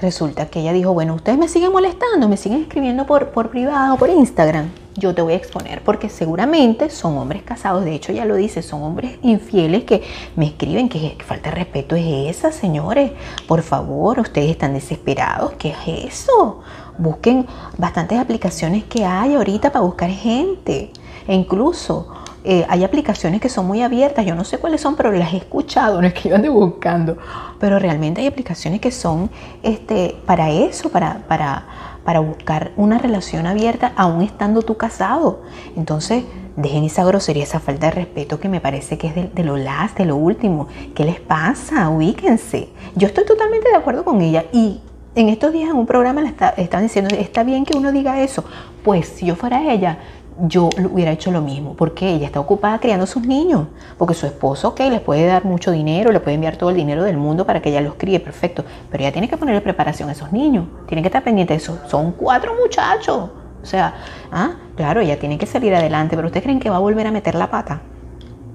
Resulta 0.00 0.46
que 0.46 0.60
ella 0.60 0.72
dijo, 0.72 0.94
bueno, 0.94 1.14
ustedes 1.14 1.36
me 1.36 1.46
siguen 1.46 1.72
molestando, 1.72 2.26
me 2.26 2.38
siguen 2.38 2.62
escribiendo 2.62 3.04
por, 3.04 3.28
por 3.32 3.50
privado, 3.50 3.98
por 3.98 4.08
Instagram. 4.08 4.70
Yo 4.96 5.14
te 5.14 5.22
voy 5.22 5.34
a 5.34 5.36
exponer 5.36 5.82
porque 5.82 6.08
seguramente 6.08 6.90
son 6.90 7.16
hombres 7.16 7.42
casados, 7.42 7.84
de 7.84 7.94
hecho 7.94 8.12
ya 8.12 8.24
lo 8.24 8.34
dice, 8.34 8.62
son 8.62 8.82
hombres 8.82 9.18
infieles 9.22 9.84
que 9.84 10.02
me 10.34 10.46
escriben 10.46 10.88
que, 10.88 11.16
falta 11.24 11.50
de 11.50 11.56
respeto 11.56 11.94
es 11.94 12.36
esa, 12.36 12.50
señores. 12.50 13.12
Por 13.46 13.62
favor, 13.62 14.18
ustedes 14.18 14.50
están 14.50 14.74
desesperados, 14.74 15.52
¿qué 15.58 15.70
es 15.70 16.12
eso? 16.14 16.60
Busquen 16.98 17.46
bastantes 17.78 18.18
aplicaciones 18.18 18.84
que 18.84 19.04
hay 19.04 19.34
ahorita 19.34 19.70
para 19.70 19.84
buscar 19.84 20.10
gente. 20.10 20.90
E 21.26 21.34
incluso 21.34 22.08
eh, 22.42 22.64
hay 22.68 22.84
aplicaciones 22.84 23.40
que 23.40 23.50
son 23.50 23.66
muy 23.66 23.82
abiertas, 23.82 24.24
yo 24.24 24.34
no 24.34 24.44
sé 24.44 24.56
cuáles 24.58 24.80
son, 24.80 24.96
pero 24.96 25.12
las 25.12 25.34
he 25.34 25.36
escuchado, 25.36 26.00
no 26.00 26.06
es 26.06 26.14
que 26.14 26.30
yo 26.30 26.36
ande 26.36 26.48
buscando, 26.48 27.18
pero 27.58 27.78
realmente 27.78 28.22
hay 28.22 28.26
aplicaciones 28.26 28.80
que 28.80 28.90
son 28.90 29.30
este, 29.62 30.16
para 30.24 30.50
eso, 30.50 30.88
para, 30.88 31.18
para, 31.28 31.66
para 32.04 32.20
buscar 32.20 32.72
una 32.76 32.98
relación 32.98 33.46
abierta 33.46 33.92
aún 33.96 34.22
estando 34.22 34.62
tú 34.62 34.76
casado. 34.76 35.42
Entonces, 35.76 36.24
dejen 36.56 36.84
esa 36.84 37.04
grosería, 37.04 37.44
esa 37.44 37.60
falta 37.60 37.86
de 37.86 37.92
respeto 37.92 38.40
que 38.40 38.48
me 38.48 38.60
parece 38.60 38.98
que 38.98 39.08
es 39.08 39.34
de, 39.34 39.44
lo 39.44 39.56
last, 39.56 39.96
de 39.98 40.04
lo 40.04 40.16
último. 40.16 40.68
¿Qué 40.94 41.04
les 41.04 41.20
pasa? 41.20 41.88
Ubíquense. 41.88 42.68
Yo 42.94 43.08
estoy 43.08 43.24
totalmente 43.24 43.68
de 43.68 43.76
acuerdo 43.76 44.04
con 44.04 44.20
ella 44.20 44.44
y 44.52 44.80
en 45.14 45.28
estos 45.28 45.52
días 45.52 45.70
en 45.70 45.76
un 45.76 45.86
programa 45.86 46.20
le 46.20 46.28
está, 46.28 46.50
estaban 46.50 46.84
diciendo, 46.84 47.14
está 47.16 47.42
bien 47.42 47.64
que 47.64 47.76
uno 47.76 47.92
diga 47.92 48.20
eso. 48.20 48.44
Pues 48.84 49.08
si 49.08 49.26
yo 49.26 49.36
fuera 49.36 49.72
ella, 49.72 49.98
yo 50.46 50.70
hubiera 50.90 51.12
hecho 51.12 51.30
lo 51.30 51.42
mismo, 51.42 51.74
porque 51.74 52.08
ella 52.08 52.26
está 52.26 52.40
ocupada 52.40 52.78
criando 52.78 53.04
a 53.04 53.06
sus 53.06 53.26
niños, 53.26 53.66
porque 53.98 54.14
su 54.14 54.26
esposo, 54.26 54.68
ok, 54.68 54.80
les 54.90 55.00
puede 55.00 55.26
dar 55.26 55.44
mucho 55.44 55.70
dinero, 55.70 56.12
le 56.12 56.20
puede 56.20 56.36
enviar 56.36 56.56
todo 56.56 56.70
el 56.70 56.76
dinero 56.76 57.04
del 57.04 57.16
mundo 57.16 57.44
para 57.44 57.60
que 57.60 57.70
ella 57.70 57.80
los 57.80 57.94
críe, 57.94 58.20
perfecto, 58.20 58.64
pero 58.90 59.02
ella 59.02 59.12
tiene 59.12 59.28
que 59.28 59.36
ponerle 59.36 59.60
preparación 59.60 60.08
a 60.08 60.12
esos 60.12 60.32
niños, 60.32 60.66
tiene 60.86 61.02
que 61.02 61.08
estar 61.08 61.22
pendiente 61.22 61.52
de 61.52 61.58
eso, 61.58 61.78
son 61.88 62.12
cuatro 62.12 62.54
muchachos, 62.60 63.30
o 63.62 63.66
sea, 63.66 63.94
ah, 64.32 64.52
claro, 64.76 65.00
ella 65.00 65.18
tiene 65.18 65.36
que 65.38 65.46
salir 65.46 65.74
adelante, 65.74 66.16
pero 66.16 66.28
¿ustedes 66.28 66.44
creen 66.44 66.60
que 66.60 66.70
va 66.70 66.76
a 66.76 66.80
volver 66.80 67.06
a 67.06 67.10
meter 67.10 67.34
la 67.34 67.50
pata? 67.50 67.82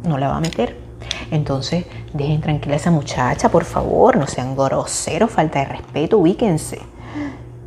No 0.04 0.18
la 0.18 0.30
va 0.30 0.38
a 0.38 0.42
meter. 0.42 0.78
Entonces, 1.32 1.86
dejen 2.14 2.42
tranquila 2.42 2.76
a 2.76 2.78
esa 2.78 2.92
muchacha, 2.92 3.50
por 3.50 3.66
favor, 3.66 4.18
no 4.18 4.28
sean 4.28 4.56
groseros, 4.56 5.32
falta 5.32 5.60
de 5.60 5.66
respeto, 5.66 6.18
ubíquense. 6.18 6.80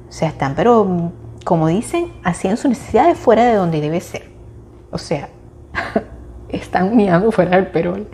O 0.09 0.12
sea, 0.12 0.29
están 0.29 0.55
pero 0.55 1.12
como 1.48 1.68
dicen, 1.68 2.12
hacían 2.24 2.58
sus 2.58 2.68
necesidades 2.68 3.16
fuera 3.16 3.46
de 3.46 3.54
donde 3.54 3.80
debe 3.80 4.02
ser. 4.02 4.28
O 4.90 4.98
sea, 4.98 5.30
están 6.50 6.94
mirando 6.94 7.32
fuera 7.32 7.56
del 7.56 7.68
perol. 7.68 8.06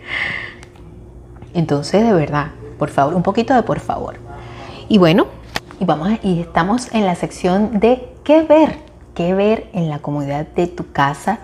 Entonces, 1.53 2.05
de 2.05 2.13
verdad, 2.13 2.51
por 2.79 2.91
favor, 2.91 3.13
un 3.13 3.23
poquito 3.23 3.53
de 3.53 3.61
por 3.63 3.81
favor. 3.81 4.15
Y 4.87 4.99
bueno, 4.99 5.27
y 5.81 5.83
vamos 5.83 6.11
y 6.23 6.39
estamos 6.39 6.93
en 6.93 7.05
la 7.05 7.15
sección 7.15 7.81
de 7.81 8.07
qué 8.23 8.41
ver, 8.43 8.77
qué 9.13 9.33
ver 9.33 9.67
en 9.73 9.89
la 9.89 9.99
comodidad 9.99 10.47
de 10.47 10.67
tu 10.67 10.93
casa 10.93 11.39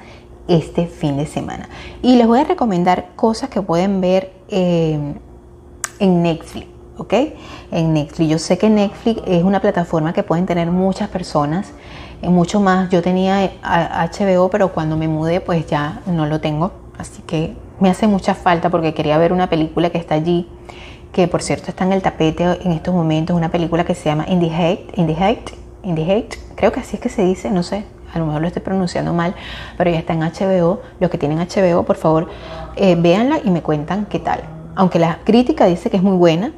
este 0.47 0.87
fin 0.87 1.17
de 1.17 1.25
semana. 1.25 1.67
Y 2.01 2.15
les 2.15 2.25
voy 2.25 2.39
a 2.39 2.45
recomendar 2.45 3.09
cosas 3.17 3.49
que 3.49 3.61
pueden 3.61 3.99
ver 3.99 4.31
eh, 4.47 4.97
en 5.99 6.23
Netflix. 6.23 6.70
¿Ok? 7.01 7.13
En 7.71 7.93
Netflix. 7.93 8.29
Yo 8.29 8.37
sé 8.37 8.59
que 8.59 8.69
Netflix 8.69 9.23
es 9.25 9.43
una 9.43 9.59
plataforma 9.59 10.13
que 10.13 10.21
pueden 10.21 10.45
tener 10.45 10.69
muchas 10.69 11.09
personas, 11.09 11.71
eh, 12.21 12.29
mucho 12.29 12.59
más. 12.59 12.91
Yo 12.91 13.01
tenía 13.01 13.49
HBO, 13.63 14.51
pero 14.51 14.71
cuando 14.71 14.97
me 14.97 15.07
mudé, 15.07 15.41
pues 15.41 15.65
ya 15.65 16.01
no 16.05 16.27
lo 16.27 16.39
tengo. 16.39 16.71
Así 16.99 17.23
que 17.23 17.55
me 17.79 17.89
hace 17.89 18.05
mucha 18.05 18.35
falta 18.35 18.69
porque 18.69 18.93
quería 18.93 19.17
ver 19.17 19.33
una 19.33 19.49
película 19.49 19.89
que 19.89 19.97
está 19.97 20.13
allí, 20.13 20.47
que 21.11 21.27
por 21.27 21.41
cierto 21.41 21.69
está 21.69 21.85
en 21.85 21.93
el 21.93 22.03
tapete 22.03 22.43
en 22.43 22.71
estos 22.71 22.93
momentos, 22.93 23.35
una 23.35 23.49
película 23.49 23.83
que 23.83 23.95
se 23.95 24.05
llama 24.05 24.25
In 24.27 24.39
the 24.39 24.53
Hate, 24.53 24.93
In 24.95 25.09
Hate, 25.09 25.55
In 25.81 25.97
Hate, 25.97 26.37
creo 26.55 26.71
que 26.71 26.81
así 26.81 26.97
es 26.97 27.01
que 27.01 27.09
se 27.09 27.23
dice, 27.23 27.49
no 27.49 27.63
sé, 27.63 27.83
a 28.13 28.19
lo 28.19 28.27
mejor 28.27 28.41
lo 28.41 28.47
estoy 28.47 28.61
pronunciando 28.61 29.11
mal, 29.11 29.33
pero 29.75 29.89
ya 29.89 29.97
está 29.97 30.13
en 30.13 30.19
HBO. 30.19 30.83
Los 30.99 31.09
que 31.09 31.17
tienen 31.17 31.39
HBO, 31.39 31.81
por 31.81 31.95
favor, 31.95 32.27
eh, 32.75 32.95
véanla 32.95 33.39
y 33.43 33.49
me 33.49 33.63
cuentan 33.63 34.05
qué 34.05 34.19
tal. 34.19 34.41
Aunque 34.75 34.99
la 34.99 35.17
crítica 35.23 35.65
dice 35.65 35.89
que 35.89 35.97
es 35.97 36.03
muy 36.03 36.17
buena, 36.17 36.53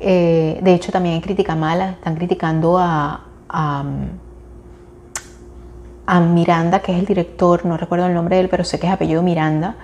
eh, 0.00 0.58
de 0.62 0.74
hecho 0.74 0.90
también 0.90 1.16
hay 1.16 1.20
crítica 1.20 1.54
mala, 1.54 1.90
están 1.90 2.16
criticando 2.16 2.78
a, 2.78 3.26
a, 3.48 3.84
Miranda, 6.20 6.80
que 6.80 6.92
es 6.92 6.98
el 6.98 7.06
director, 7.06 7.64
no 7.64 7.76
recuerdo 7.76 8.06
el 8.06 8.14
nombre 8.14 8.36
de 8.36 8.42
él, 8.42 8.48
pero 8.48 8.64
sé 8.64 8.80
que 8.80 8.88
es 8.88 8.92
apellido 8.92 9.22
Miranda, 9.22 9.76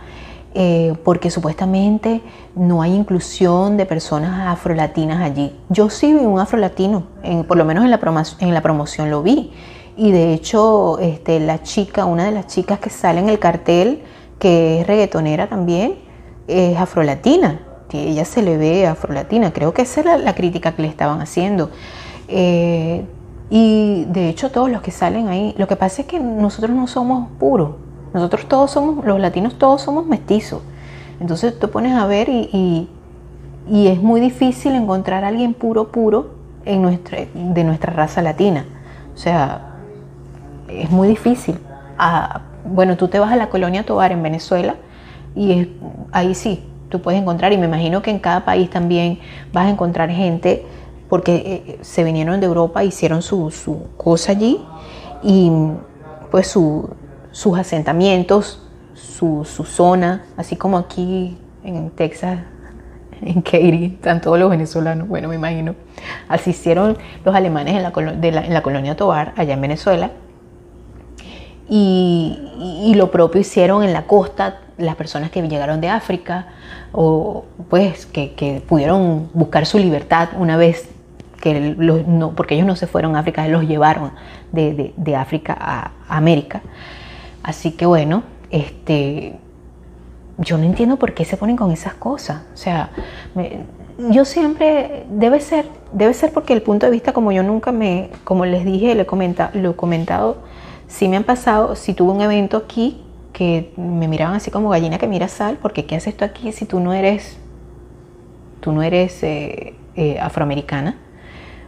eh, 0.55 0.95
porque 1.05 1.31
supuestamente 1.31 2.21
no 2.57 2.83
hay 2.83 2.95
inclusión 2.95 3.77
de 3.77 3.87
personas 3.87 4.49
afrolatinas 4.49 5.23
allí. 5.23 5.55
Yo 5.69 5.89
sí 5.89 6.13
vi 6.15 6.25
un 6.25 6.41
afrolatino, 6.41 7.05
en, 7.23 7.45
por 7.45 7.57
lo 7.57 7.65
menos 7.65 7.85
en 7.85 7.91
la, 7.91 8.01
en 8.41 8.55
la 8.55 8.63
promoción 8.63 9.11
lo 9.11 9.23
vi. 9.23 9.53
Y 9.97 10.11
de 10.11 10.33
hecho, 10.33 10.99
este, 10.99 11.39
la 11.39 11.63
chica, 11.63 12.07
una 12.07 12.25
de 12.25 12.33
las 12.33 12.49
chicas 12.49 12.81
que 12.81 12.91
sale 12.91 13.21
en 13.21 13.29
el 13.29 13.39
cartel, 13.39 14.03
que 14.39 14.81
es 14.81 14.87
reggaetonera 14.87 15.49
también, 15.49 15.95
es 16.49 16.77
afrolatina. 16.77 17.66
Que 17.89 18.09
ella 18.09 18.25
se 18.25 18.43
le 18.43 18.57
ve 18.57 18.87
afrolatina. 18.87 19.53
Creo 19.53 19.73
que 19.73 19.83
esa 19.83 20.01
era 20.01 20.19
la 20.19 20.35
crítica 20.35 20.73
que 20.73 20.83
le 20.83 20.89
estaban 20.89 21.21
haciendo. 21.21 21.71
Eh, 22.29 23.05
y 23.49 24.05
de 24.07 24.29
hecho, 24.29 24.51
todos 24.51 24.71
los 24.71 24.83
que 24.83 24.91
salen 24.91 25.29
ahí, 25.29 25.55
lo 25.57 25.69
que 25.69 25.77
pasa 25.77 26.03
es 26.03 26.09
que 26.09 26.19
nosotros 26.19 26.75
no 26.75 26.87
somos 26.87 27.29
puros. 27.39 27.77
Nosotros 28.13 28.47
todos 28.49 28.71
somos, 28.71 29.05
los 29.05 29.21
latinos 29.21 29.59
todos 29.59 29.83
somos 29.83 30.07
mestizos. 30.07 30.63
Entonces 31.21 31.59
tú 31.59 31.71
pones 31.71 31.95
a 31.95 32.07
ver 32.07 32.29
y, 32.29 32.89
y, 33.69 33.87
es 33.89 34.03
muy 34.03 34.21
difícil 34.21 34.75
encontrar 34.75 35.25
a 35.25 35.29
alguien 35.29 35.55
puro, 35.55 35.89
puro 35.89 36.31
en 36.65 36.83
nuestra, 36.83 37.19
de 37.35 37.65
nuestra 37.65 37.93
raza 37.93 38.23
latina. 38.23 38.67
O 39.15 39.19
sea, 39.19 39.77
es 40.69 40.91
muy 40.91 41.09
difícil. 41.09 41.59
Ah, 41.99 42.43
bueno, 42.65 42.97
tú 42.97 43.09
te 43.09 43.19
vas 43.19 43.33
a 43.33 43.37
la 43.37 43.49
colonia 43.49 43.85
Tobar 43.85 44.13
en 44.13 44.23
Venezuela 44.23 44.77
y 45.35 45.71
ahí 46.13 46.35
sí, 46.35 46.65
tú 46.89 47.01
puedes 47.03 47.21
encontrar, 47.21 47.53
y 47.53 47.59
me 47.59 47.67
imagino 47.67 48.03
que 48.03 48.11
en 48.11 48.19
cada 48.19 48.45
país 48.45 48.71
también 48.71 49.19
vas 49.53 49.67
a 49.67 49.71
encontrar 49.71 50.11
gente, 50.11 50.65
porque 51.09 51.35
eh, 51.67 51.79
se 51.83 52.05
vinieron 52.05 52.41
de 52.41 52.47
Europa, 52.47 52.85
hicieron 52.85 53.23
su, 53.23 53.51
cosa 53.97 54.33
allí, 54.33 54.61
y 55.23 55.51
pues 56.31 56.49
sus 56.49 57.59
asentamientos, 57.59 58.63
su, 58.95 59.45
su, 59.45 59.65
zona, 59.65 60.25
así 60.37 60.57
como 60.57 60.79
aquí 60.79 61.39
en 61.65 61.91
Texas, 61.91 62.41
en 63.23 63.41
Katy, 63.43 63.85
están 63.97 64.21
todos 64.21 64.39
los 64.39 64.51
venezolanos, 64.51 65.09
bueno, 65.09 65.29
me 65.29 65.37
imagino. 65.37 65.75
Así 66.29 66.51
hicieron 66.51 66.99
los 67.25 67.35
alemanes 67.35 67.75
en 67.75 67.83
la, 67.83 67.93
en 68.45 68.55
la 68.55 68.63
colonia 68.63 68.97
Tobar, 68.97 69.33
allá 69.37 69.55
en 69.55 69.61
Venezuela, 69.61 70.11
y, 71.69 72.93
lo 72.95 73.11
propio 73.11 73.41
hicieron 73.41 73.83
en 73.83 73.93
la 73.93 74.07
costa 74.07 74.61
las 74.79 74.97
personas 74.97 75.31
que 75.31 75.43
llegaron 75.43 75.81
de 75.81 75.89
África 75.89 76.49
o 76.93 77.45
pues 77.69 78.07
que, 78.07 78.63
pudieron 78.67 79.29
buscar 79.33 79.67
su 79.67 79.79
libertad 79.79 80.31
una 80.39 80.57
vez 80.57 80.89
que 81.41 81.75
los, 81.79 82.07
no, 82.07 82.33
porque 82.33 82.55
ellos 82.55 82.67
no 82.67 82.77
se 82.77 82.87
fueron 82.87 83.17
a 83.17 83.21
África, 83.21 83.47
los 83.49 83.67
llevaron 83.67 84.13
de, 84.53 85.17
África 85.17 85.57
a, 85.59 85.93
América. 86.09 86.63
Así 87.43 87.73
que 87.73 87.87
bueno, 87.87 88.23
este, 88.51 89.39
yo 90.39 90.59
no 90.59 90.65
entiendo 90.65 90.97
por 90.97 91.15
qué 91.15 91.25
se 91.25 91.37
ponen 91.37 91.57
con 91.57 91.71
esas 91.71 91.95
cosas. 91.95 92.43
O 92.53 92.57
sea, 92.57 92.91
yo 94.11 94.25
siempre, 94.25 95.07
debe 95.11 95.41
ser, 95.41 95.67
debe 95.93 96.15
ser 96.15 96.33
porque 96.33 96.53
el 96.53 96.63
punto 96.63 96.87
de 96.87 96.93
vista, 96.93 97.13
como 97.13 97.33
yo 97.33 97.43
nunca 97.43 97.73
me, 97.73 98.11
como 98.25 98.45
les 98.45 98.65
dije, 98.65 98.95
lo 98.95 99.03
he 99.03 99.77
comentado 99.77 100.37
Sí 100.89 101.09
me 101.09 101.17
han 101.17 101.25
pasado, 101.25 101.75
si 101.75 101.95
tuve 101.95 102.13
un 102.13 102.21
evento 102.21 102.57
aquí 102.57 103.03
que 103.37 103.71
me 103.77 104.09
miraban 104.09 104.35
así 104.35 104.51
como 104.51 104.71
gallina 104.71 104.97
que 104.97 105.07
mira 105.07 105.29
sal, 105.29 105.59
porque 105.61 105.85
¿qué 105.85 105.97
haces 105.97 106.17
tú 106.17 106.25
aquí 106.25 106.53
si 106.53 106.65
tú 106.65 106.81
no 106.81 106.95
eres, 106.95 107.37
tú 108.61 108.73
no 108.73 108.83
eres 108.83 109.23
eh, 109.23 109.75
eh, 109.95 110.19
afroamericana? 110.19 110.97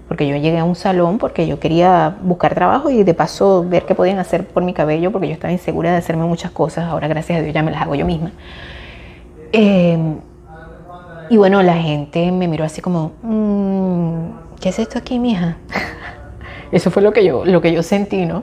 Porque 0.08 0.26
yo 0.26 0.36
llegué 0.36 0.58
a 0.58 0.64
un 0.64 0.74
salón 0.74 1.18
porque 1.18 1.46
yo 1.46 1.60
quería 1.60 2.16
buscar 2.22 2.54
trabajo 2.54 2.88
y 2.88 3.02
de 3.02 3.12
paso 3.12 3.66
ver 3.68 3.84
qué 3.84 3.94
podían 3.94 4.18
hacer 4.18 4.46
por 4.46 4.62
mi 4.62 4.72
cabello, 4.72 5.12
porque 5.12 5.28
yo 5.28 5.34
estaba 5.34 5.52
insegura 5.52 5.90
de 5.90 5.98
hacerme 5.98 6.24
muchas 6.24 6.52
cosas, 6.52 6.86
ahora 6.86 7.06
gracias 7.06 7.38
a 7.38 7.42
Dios 7.42 7.52
ya 7.52 7.62
me 7.62 7.70
las 7.70 7.82
hago 7.82 7.94
yo 7.94 8.06
misma. 8.06 8.32
Em, 9.52 10.16
y 11.28 11.36
bueno, 11.36 11.62
la 11.62 11.76
gente 11.76 12.32
me 12.32 12.48
miró 12.48 12.64
así 12.64 12.80
como, 12.80 13.12
mm, 13.20 14.56
¿qué 14.58 14.70
es 14.70 14.78
esto 14.78 14.98
aquí, 14.98 15.18
mija? 15.18 15.58
Eso 16.72 16.90
fue 16.90 17.02
lo 17.02 17.12
que 17.12 17.26
yo, 17.26 17.44
lo 17.44 17.60
que 17.60 17.72
yo 17.72 17.82
sentí, 17.82 18.24
¿no? 18.24 18.42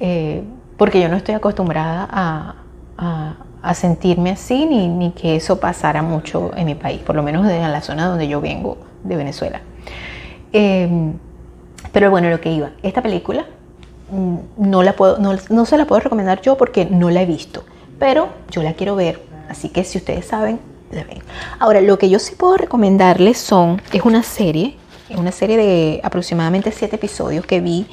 Eh, 0.00 0.42
porque 0.76 1.00
yo 1.00 1.08
no 1.08 1.16
estoy 1.16 1.34
acostumbrada 1.34 2.08
a, 2.10 2.54
sentirme 3.74 4.30
así 4.30 4.64
ni, 4.64 5.10
que 5.10 5.36
eso 5.36 5.58
pasara 5.58 6.00
mucho 6.00 6.52
en 6.56 6.66
mi 6.66 6.76
país, 6.76 7.00
por 7.00 7.16
lo 7.16 7.22
menos 7.24 7.48
en 7.48 7.60
la 7.72 7.80
zona 7.82 8.06
donde 8.06 8.28
yo 8.28 8.40
vengo, 8.40 8.78
de 9.02 9.16
Venezuela. 9.16 9.60
Em, 10.52 11.14
pero 11.92 12.10
bueno, 12.10 12.30
lo 12.30 12.40
que 12.40 12.52
iba, 12.52 12.70
esta 12.82 13.02
película 13.02 13.44
mm, 14.10 14.36
no, 14.58 14.82
la 14.84 14.92
puedo, 14.92 15.18
no, 15.18 15.66
se 15.66 15.76
la 15.76 15.84
puedo 15.84 16.00
recomendar 16.00 16.40
yo 16.42 16.56
porque 16.56 16.84
no 16.84 17.10
la 17.10 17.22
he 17.22 17.26
visto, 17.26 17.64
pero 17.98 18.28
yo 18.50 18.62
la 18.62 18.74
quiero 18.74 18.94
ver, 18.94 19.20
así 19.48 19.68
que 19.68 19.82
si 19.82 19.98
ustedes 19.98 20.26
saben, 20.26 20.60
la 20.92 21.02
ven. 21.02 21.18
Ahora, 21.58 21.80
lo 21.80 21.98
que 21.98 22.08
yo 22.08 22.20
sí 22.20 22.36
puedo 22.36 22.56
recomendarles 22.56 23.38
son, 23.38 23.82
es 23.92 24.02
una 24.02 24.22
serie 24.22 24.76
es 25.08 25.16
una 25.16 25.30
serie 25.30 25.56
de 25.56 26.00
aproximadamente 26.02 26.72
siete 26.72 26.96
episodios 26.96 27.46
que 27.46 27.60
vi 27.60 27.86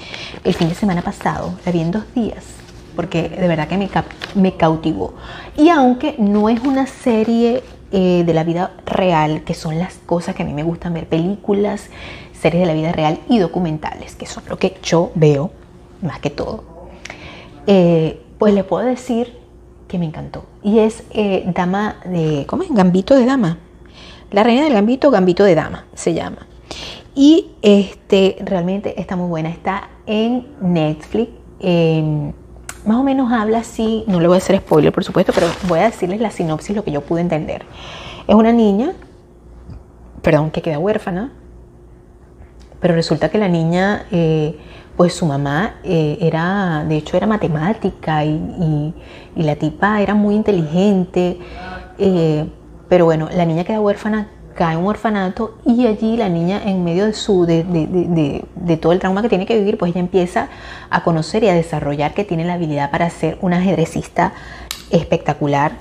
el 0.43 0.55
fin 0.55 0.67
de 0.67 0.73
semana 0.73 1.03
pasado. 1.03 1.53
La 1.63 1.71
vi 1.71 1.81
en 1.81 1.91
dos 1.91 2.11
días 2.15 2.62
porque 2.95 3.29
de 3.29 3.47
verdad 3.47 3.67
que 3.67 3.89
me, 4.35 4.55
cautivó. 4.55 5.13
Y 5.57 5.69
aunque 5.69 6.15
no 6.17 6.49
es 6.49 6.61
una 6.61 6.87
serie 6.87 7.63
eh, 7.91 8.23
de 8.25 8.33
la 8.33 8.43
vida 8.43 8.71
real, 8.85 9.43
que 9.43 9.53
son 9.53 9.79
las 9.79 9.95
cosas 10.05 10.35
que 10.35 10.43
a 10.43 10.45
mí 10.45 10.53
me 10.53 10.63
gustan 10.63 10.93
ver, 10.93 11.07
películas, 11.07 11.89
series 12.33 12.61
de 12.61 12.65
la 12.67 12.73
vida 12.73 12.91
real 12.91 13.19
y 13.29 13.39
documentales, 13.39 14.15
que 14.15 14.25
son 14.25 14.43
lo 14.49 14.57
que 14.57 14.77
yo 14.83 15.11
veo 15.15 15.51
más 16.01 16.19
que 16.19 16.29
todo, 16.29 16.63
eh, 17.67 18.21
pues 18.37 18.53
le 18.53 18.63
puedo 18.63 18.85
decir 18.85 19.37
que 19.87 19.97
me 19.97 20.05
encantó. 20.05 20.45
Y 20.61 20.79
es 20.79 21.03
eh, 21.11 21.43
Dama 21.53 21.97
de, 22.05 22.45
¿cómo 22.47 22.63
es? 22.63 22.69
Gambito 22.71 23.15
de 23.15 23.25
Dama. 23.25 23.57
La 24.31 24.43
reina 24.43 24.63
del 24.63 24.73
Gambito, 24.73 25.11
Gambito 25.11 25.43
de 25.43 25.55
Dama, 25.55 25.85
se 25.93 26.13
llama. 26.13 26.47
Y 27.15 27.51
este, 27.61 28.37
realmente 28.43 28.99
está 28.99 29.15
muy 29.15 29.27
buena. 29.27 29.49
Está 29.49 29.89
en 30.05 30.47
Netflix. 30.61 31.31
Em, 31.59 32.33
más 32.85 32.97
o 32.97 33.03
menos 33.03 33.31
habla 33.31 33.59
así, 33.59 34.03
no 34.07 34.19
le 34.19 34.27
voy 34.27 34.35
a 34.35 34.37
hacer 34.37 34.57
spoiler 34.57 34.91
por 34.91 35.03
supuesto, 35.03 35.31
pero 35.33 35.47
voy 35.67 35.79
a 35.79 35.83
decirles 35.83 36.19
la 36.19 36.31
sinopsis, 36.31 36.75
lo 36.75 36.83
que 36.83 36.91
yo 36.91 37.01
pude 37.01 37.21
entender. 37.21 37.65
Es 38.27 38.35
una 38.35 38.51
niña, 38.51 38.93
perdón, 40.21 40.51
que 40.51 40.61
queda 40.61 40.79
huérfana, 40.79 41.31
pero 42.79 42.95
resulta 42.95 43.29
que 43.29 43.37
la 43.37 43.47
niña, 43.47 44.05
eh, 44.11 44.57
pues 44.97 45.13
su 45.13 45.25
mamá 45.25 45.75
eh, 45.83 46.17
era, 46.21 46.85
de 46.87 46.97
hecho 46.97 47.17
era 47.17 47.25
matemática 47.27 48.25
y, 48.25 48.93
la 49.35 49.55
tipa 49.55 50.01
era 50.01 50.13
muy 50.13 50.35
inteligente, 50.35 51.39
eh, 51.97 52.45
pero 52.89 53.05
bueno, 53.05 53.29
la 53.33 53.45
niña 53.45 53.63
queda 53.63 53.81
huérfana 53.81 54.29
cae 54.55 54.77
un 54.77 54.85
orfanato 54.85 55.57
y 55.65 55.87
allí 55.87 56.17
la 56.17 56.29
niña 56.29 56.61
en 56.63 56.83
medio 56.83 57.05
de, 57.05 57.13
su, 57.13 57.45
de, 57.45 58.77
todo 58.81 58.93
el 58.93 58.99
trauma 58.99 59.21
que 59.21 59.29
tiene 59.29 59.45
que 59.45 59.57
vivir, 59.57 59.77
pues 59.77 59.91
ella 59.91 60.01
empieza 60.01 60.49
a 60.89 61.03
conocer 61.03 61.43
y 61.43 61.49
a 61.49 61.53
desarrollar 61.53 62.13
que 62.13 62.23
tiene 62.23 62.45
la 62.45 62.53
habilidad 62.53 62.91
para 62.91 63.09
ser 63.09 63.37
una 63.41 63.57
ajedrecista 63.57 64.33
espectacular, 64.91 65.73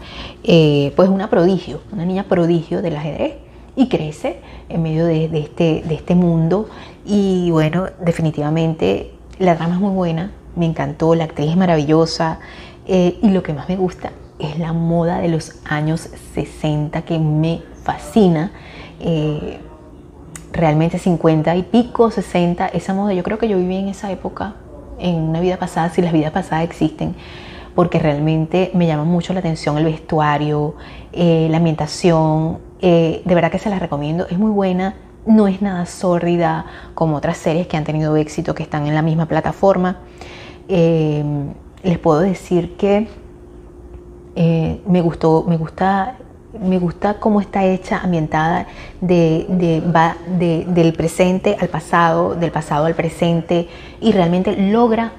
eh, 0.42 0.92
pues 0.96 1.08
una 1.08 1.28
prodigio, 1.28 1.80
una 1.92 2.04
niña 2.04 2.24
prodigio 2.24 2.82
del 2.82 2.96
ajedrez 2.96 3.34
y 3.76 3.88
crece 3.88 4.40
en 4.68 4.82
medio 4.82 5.06
de, 5.06 5.26
este, 5.38 5.82
de 5.86 5.94
este 5.94 6.14
mundo. 6.14 6.68
Y 7.04 7.50
bueno, 7.50 7.86
definitivamente 8.00 9.12
la 9.38 9.56
trama 9.56 9.74
es 9.74 9.80
muy 9.80 9.94
buena, 9.94 10.32
me 10.56 10.66
encantó, 10.66 11.14
la 11.14 11.24
actriz 11.24 11.50
es 11.50 11.56
maravillosa 11.56 12.38
eh, 12.86 13.18
y 13.22 13.30
lo 13.30 13.42
que 13.42 13.52
más 13.52 13.68
me 13.68 13.76
gusta 13.76 14.12
es 14.38 14.58
la 14.58 14.72
moda 14.72 15.18
de 15.18 15.28
los 15.28 15.52
años 15.64 16.08
60 16.34 17.02
que 17.02 17.18
me 17.18 17.62
fascina. 17.82 18.52
Eh, 19.00 19.60
realmente 20.52 20.98
50 20.98 21.56
y 21.56 21.62
pico, 21.62 22.10
60, 22.10 22.68
esa 22.68 22.94
moda, 22.94 23.14
yo 23.14 23.22
creo 23.22 23.38
que 23.38 23.48
yo 23.48 23.56
viví 23.56 23.76
en 23.76 23.88
esa 23.88 24.10
época, 24.10 24.54
en 24.98 25.16
una 25.16 25.40
vida 25.40 25.56
pasada, 25.56 25.88
si 25.90 26.02
las 26.02 26.12
vidas 26.12 26.30
pasadas 26.30 26.64
existen, 26.64 27.14
porque 27.74 27.98
realmente 27.98 28.70
me 28.74 28.86
llama 28.86 29.04
mucho 29.04 29.32
la 29.32 29.40
atención 29.40 29.78
el 29.78 29.84
vestuario, 29.84 30.74
eh, 31.12 31.48
la 31.50 31.56
ambientación. 31.56 32.58
Eh, 32.80 33.22
de 33.24 33.34
verdad 33.34 33.50
que 33.50 33.58
se 33.58 33.70
las 33.70 33.80
recomiendo, 33.80 34.26
es 34.28 34.38
muy 34.38 34.50
buena, 34.50 34.94
no 35.24 35.48
es 35.48 35.62
nada 35.62 35.86
sórdida 35.86 36.66
como 36.94 37.16
otras 37.16 37.38
series 37.38 37.66
que 37.66 37.76
han 37.76 37.84
tenido 37.84 38.16
éxito, 38.16 38.54
que 38.54 38.62
están 38.62 38.86
en 38.86 38.94
la 38.94 39.02
misma 39.02 39.26
plataforma. 39.26 40.00
Les 40.68 41.98
puedo 41.98 42.20
decir 42.20 42.76
que 42.76 43.08
me 44.34 45.00
gustó, 45.00 45.44
me 45.48 45.56
gusta 45.56 46.16
me 46.60 46.78
gusta 46.78 47.14
cómo 47.14 47.40
está 47.40 47.64
hecha, 47.64 47.98
ambientada 47.98 48.66
de, 49.00 49.46
del 50.68 50.92
presente 50.92 51.56
al 51.58 51.68
pasado, 51.68 52.34
del 52.34 52.50
pasado 52.50 52.86
al 52.86 52.94
presente 52.94 53.68
y 54.00 54.12
realmente 54.12 54.56
logra 54.56 55.12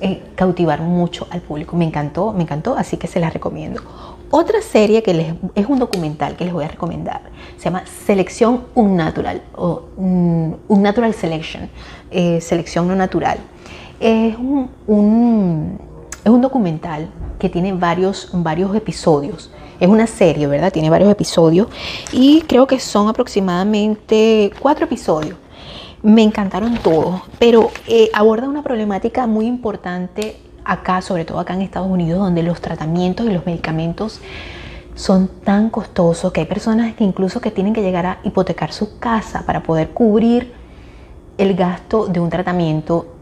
eh, 0.00 0.20
cautivar 0.34 0.80
mucho 0.80 1.28
al 1.30 1.40
público. 1.40 1.76
Me 1.76 1.84
encantó, 1.84 2.32
me 2.32 2.42
encantó, 2.42 2.74
así 2.76 2.96
que 2.96 3.06
se 3.06 3.20
las 3.20 3.32
recomiendo. 3.32 3.80
Otra 4.30 4.62
serie 4.62 5.02
que 5.02 5.36
es 5.54 5.66
un 5.66 5.78
documental 5.78 6.36
que 6.36 6.44
les 6.44 6.52
voy 6.52 6.64
a 6.64 6.68
recomendar 6.68 7.20
se 7.58 7.64
llama 7.64 7.84
Selección 7.86 8.64
Unnatural 8.74 9.42
o 9.54 9.84
un 9.96 10.58
Unnatural 10.68 11.14
Selection, 11.14 11.68
eh, 12.10 12.40
Selección 12.40 12.88
No 12.88 12.96
Natural. 12.96 13.38
Es 14.00 14.34
un, 14.38 15.78
documental 16.24 17.08
que 17.38 17.48
tiene 17.48 17.72
varios 17.72 18.32
episodios 18.74 19.52
es 19.82 19.88
una 19.88 20.06
serie, 20.06 20.46
¿verdad? 20.46 20.72
Tiene 20.72 20.90
varios 20.90 21.10
episodios 21.10 21.66
y 22.12 22.42
creo 22.42 22.68
que 22.68 22.78
son 22.78 23.08
aproximadamente 23.08 24.52
cuatro 24.60 24.84
episodios. 24.84 25.36
Me 26.02 26.22
encantaron 26.22 26.78
todos, 26.78 27.22
pero 27.40 27.68
eh, 27.88 28.08
aborda 28.14 28.48
una 28.48 28.62
problemática 28.62 29.26
muy 29.26 29.46
importante 29.46 30.36
acá, 30.64 31.02
sobre 31.02 31.24
todo 31.24 31.40
acá 31.40 31.54
en 31.54 31.62
Estados 31.62 31.90
Unidos, 31.90 32.20
donde 32.20 32.44
los 32.44 32.60
tratamientos 32.60 33.26
y 33.26 33.30
los 33.32 33.44
medicamentos 33.44 34.20
son 34.94 35.26
tan 35.42 35.68
costosos 35.68 36.32
que 36.32 36.42
hay 36.42 36.46
personas 36.46 36.94
que 36.94 37.02
incluso 37.02 37.40
que 37.40 37.50
tienen 37.50 37.72
que 37.72 37.82
llegar 37.82 38.06
a 38.06 38.18
hipotecar 38.22 38.72
su 38.72 39.00
casa 39.00 39.42
para 39.46 39.64
poder 39.64 39.90
cubrir 39.90 40.52
el 41.38 41.54
gasto 41.54 42.06
de 42.06 42.20
un 42.20 42.30
tratamiento 42.30 43.16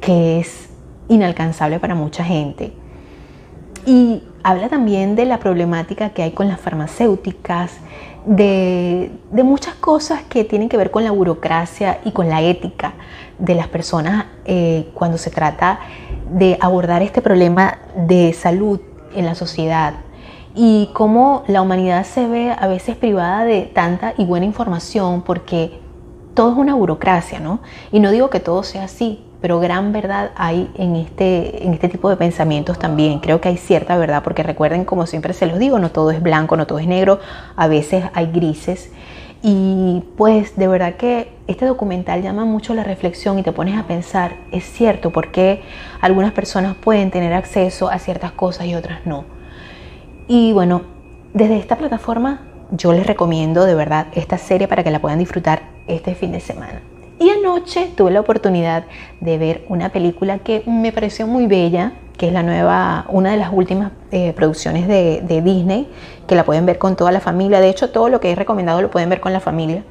que 0.00 0.40
es 0.40 0.68
inalcanzable 1.08 1.78
para 1.78 1.94
mucha 1.94 2.24
gente. 2.24 2.72
Y 3.86 4.24
habla 4.46 4.68
también 4.68 5.16
de 5.16 5.24
la 5.24 5.40
problemática 5.40 6.10
que 6.10 6.22
hay 6.22 6.30
con 6.30 6.46
las 6.46 6.60
farmacéuticas, 6.60 7.72
de, 8.26 9.10
muchas 9.32 9.74
cosas 9.74 10.22
que 10.22 10.44
tienen 10.44 10.68
que 10.68 10.76
ver 10.76 10.92
con 10.92 11.02
la 11.02 11.10
burocracia 11.10 11.98
y 12.04 12.12
con 12.12 12.28
la 12.28 12.42
ética 12.42 12.94
de 13.40 13.56
las 13.56 13.66
personas 13.66 14.26
eh, 14.44 14.88
cuando 14.94 15.18
se 15.18 15.30
trata 15.30 15.80
de 16.30 16.56
abordar 16.60 17.02
este 17.02 17.22
problema 17.22 17.78
de 17.96 18.32
salud 18.34 18.78
en 19.16 19.24
la 19.24 19.34
sociedad 19.34 19.94
y 20.54 20.90
cómo 20.92 21.42
la 21.48 21.60
humanidad 21.60 22.04
se 22.04 22.28
ve 22.28 22.54
a 22.56 22.68
veces 22.68 22.94
privada 22.94 23.44
de 23.44 23.62
tanta 23.62 24.14
y 24.16 24.26
buena 24.26 24.46
información 24.46 25.22
porque 25.22 25.80
todo 26.34 26.52
es 26.52 26.56
una 26.56 26.74
burocracia, 26.74 27.40
¿no? 27.40 27.58
Y 27.90 27.98
no 27.98 28.12
digo 28.12 28.30
que 28.30 28.38
todo 28.38 28.62
sea 28.62 28.84
así, 28.84 29.24
pero 29.46 29.60
gran 29.60 29.92
verdad 29.92 30.32
hay 30.34 30.68
en 30.76 30.96
este, 30.96 31.64
en 31.64 31.72
este 31.72 31.88
tipo 31.88 32.10
de 32.10 32.16
pensamientos 32.16 32.80
también. 32.80 33.20
Creo 33.20 33.40
que 33.40 33.48
hay 33.48 33.56
cierta 33.56 33.96
verdad, 33.96 34.24
porque 34.24 34.42
recuerden, 34.42 34.84
como 34.84 35.06
siempre 35.06 35.34
se 35.34 35.46
los 35.46 35.60
digo, 35.60 35.78
no 35.78 35.92
todo 35.92 36.10
es 36.10 36.20
blanco, 36.20 36.56
no 36.56 36.66
todo 36.66 36.80
es 36.80 36.88
negro, 36.88 37.20
a 37.54 37.68
veces 37.68 38.06
hay 38.12 38.26
grises. 38.26 38.90
Y 39.44 40.02
pues 40.16 40.56
de 40.56 40.66
verdad 40.66 40.96
que 40.96 41.28
este 41.46 41.64
documental 41.64 42.22
llama 42.22 42.44
mucho 42.44 42.74
la 42.74 42.82
reflexión 42.82 43.38
y 43.38 43.44
te 43.44 43.52
pones 43.52 43.78
a 43.78 43.84
pensar, 43.84 44.34
es 44.50 44.64
cierto, 44.64 45.12
porque 45.12 45.62
algunas 46.00 46.32
personas 46.32 46.74
pueden 46.74 47.12
tener 47.12 47.32
acceso 47.32 47.88
a 47.88 48.00
ciertas 48.00 48.32
cosas 48.32 48.66
y 48.66 48.74
otras 48.74 49.06
no. 49.06 49.26
Y 50.26 50.54
bueno, 50.54 50.82
desde 51.34 51.56
esta 51.56 51.76
plataforma 51.76 52.40
yo 52.72 52.92
les 52.92 53.06
recomiendo 53.06 53.64
de 53.64 53.76
verdad 53.76 54.08
esta 54.12 54.38
serie 54.38 54.66
para 54.66 54.82
que 54.82 54.90
la 54.90 54.98
puedan 54.98 55.20
disfrutar 55.20 55.62
este 55.86 56.16
fin 56.16 56.32
de 56.32 56.40
semana. 56.40 56.80
Y 57.18 57.30
anoche 57.30 57.90
tuve 57.96 58.10
la 58.10 58.20
oportunidad 58.20 58.84
de 59.20 59.38
ver 59.38 59.64
una 59.68 59.88
película 59.88 60.38
que 60.38 60.62
me 60.66 60.92
pareció 60.92 61.26
muy 61.26 61.46
bella, 61.46 61.92
que 62.18 62.28
es 62.28 62.32
la 62.32 62.42
nueva, 62.42 63.06
una 63.08 63.30
de 63.30 63.38
las 63.38 63.50
últimas 63.52 63.92
eh, 64.10 64.32
producciones 64.34 64.86
de, 64.86 65.42
Disney, 65.42 65.88
que 66.26 66.34
la 66.34 66.44
pueden 66.44 66.66
ver 66.66 66.78
con 66.78 66.94
toda 66.94 67.12
la 67.12 67.20
familia. 67.20 67.60
De 67.60 67.70
hecho, 67.70 67.90
todo 67.90 68.08
lo 68.08 68.20
que 68.20 68.32
he 68.32 68.34
recomendado 68.34 68.82
lo 68.82 68.90
pueden 68.90 69.08
ver 69.08 69.20
con 69.20 69.32
la 69.32 69.40
familia. 69.40 69.82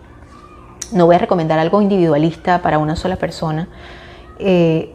No 0.92 1.08
voy 1.08 1.16
a 1.16 1.20
recomendar 1.20 1.58
algo 1.58 1.82
individualista 1.82 2.62
para 2.62 2.78
una 2.78 2.96
sola 2.96 3.16
persona. 3.16 3.70
Eh, 4.38 4.94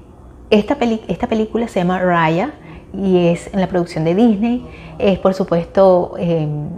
esta, 0.51 0.77
película 0.77 1.67
se 1.69 1.81
llama 1.81 1.99
Raya 1.99 2.53
y 2.93 3.29
es 3.29 3.53
en 3.53 3.61
la 3.61 3.67
producción 3.67 4.05
de 4.05 4.15
Disney. 4.15 4.67
Es, 4.99 5.19
por 5.19 5.35
supuesto, 5.35 6.15
em, 6.19 6.69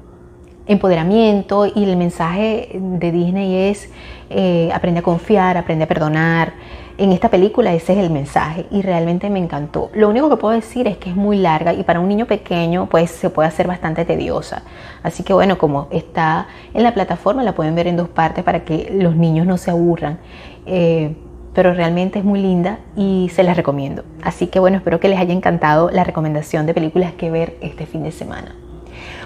empoderamiento 0.67 1.67
y 1.67 1.85
el 1.85 1.97
mensaje 1.97 2.71
de 2.75 3.12
Disney 3.12 3.71
es 3.71 3.91
eh, 4.35 4.71
aprende 4.73 5.01
a 5.01 5.03
confiar, 5.03 5.57
aprende 5.57 5.85
a 5.85 5.88
perdonar. 5.88 6.53
En 6.99 7.11
esta 7.11 7.31
película 7.31 7.73
ese 7.73 7.95
es 7.95 7.99
el 7.99 8.11
mensaje 8.11 8.66
y 8.71 8.83
realmente 8.83 9.31
me 9.31 9.38
encantó. 9.38 9.90
Lo 9.95 10.09
único 10.09 10.29
que 10.29 10.37
puedo 10.37 10.55
decir 10.55 10.87
es 10.87 10.99
que 10.99 11.11
es 11.11 11.16
muy 11.16 11.38
larga 11.38 11.73
y 11.73 11.83
para 11.85 12.01
un 12.01 12.09
niño 12.09 12.27
pequeño 12.27 12.87
pues 12.87 13.11
se 13.11 13.31
puede 13.31 13.49
hacer 13.49 13.66
bastante 13.66 14.05
tediosa. 14.05 14.62
Así 15.03 15.23
que 15.23 15.33
bueno, 15.33 15.59
como 15.59 15.88
está 15.90 16.49
en 16.75 16.83
la 16.83 16.92
plataforma 16.92 17.42
la 17.42 17.55
pueden 17.55 17.75
ver 17.75 17.87
en 17.87 17.97
dos 17.97 18.09
partes 18.09 18.45
para 18.45 18.64
que 18.64 18.90
los 18.92 19.16
niños 19.16 19.47
no 19.47 19.57
se 19.57 19.71
aburran. 19.71 20.18
Eh, 20.66 21.14
pero 21.55 21.75
realmente 21.75 22.18
es 22.18 22.25
muy 22.25 22.40
linda 22.40 22.79
y 22.97 23.31
se 23.35 23.42
las 23.42 23.57
recomiendo. 23.57 24.05
Así 24.23 24.47
que 24.47 24.59
bueno, 24.59 24.79
espero 24.79 25.01
que 25.01 25.09
les 25.09 25.18
haya 25.18 25.35
encantado 25.35 25.90
la 25.90 26.05
recomendación 26.05 26.66
de 26.66 26.75
películas 26.75 27.12
que 27.12 27.31
ver 27.31 27.57
este 27.61 27.87
fin 27.87 28.03
de 28.03 28.12
semana. 28.12 28.55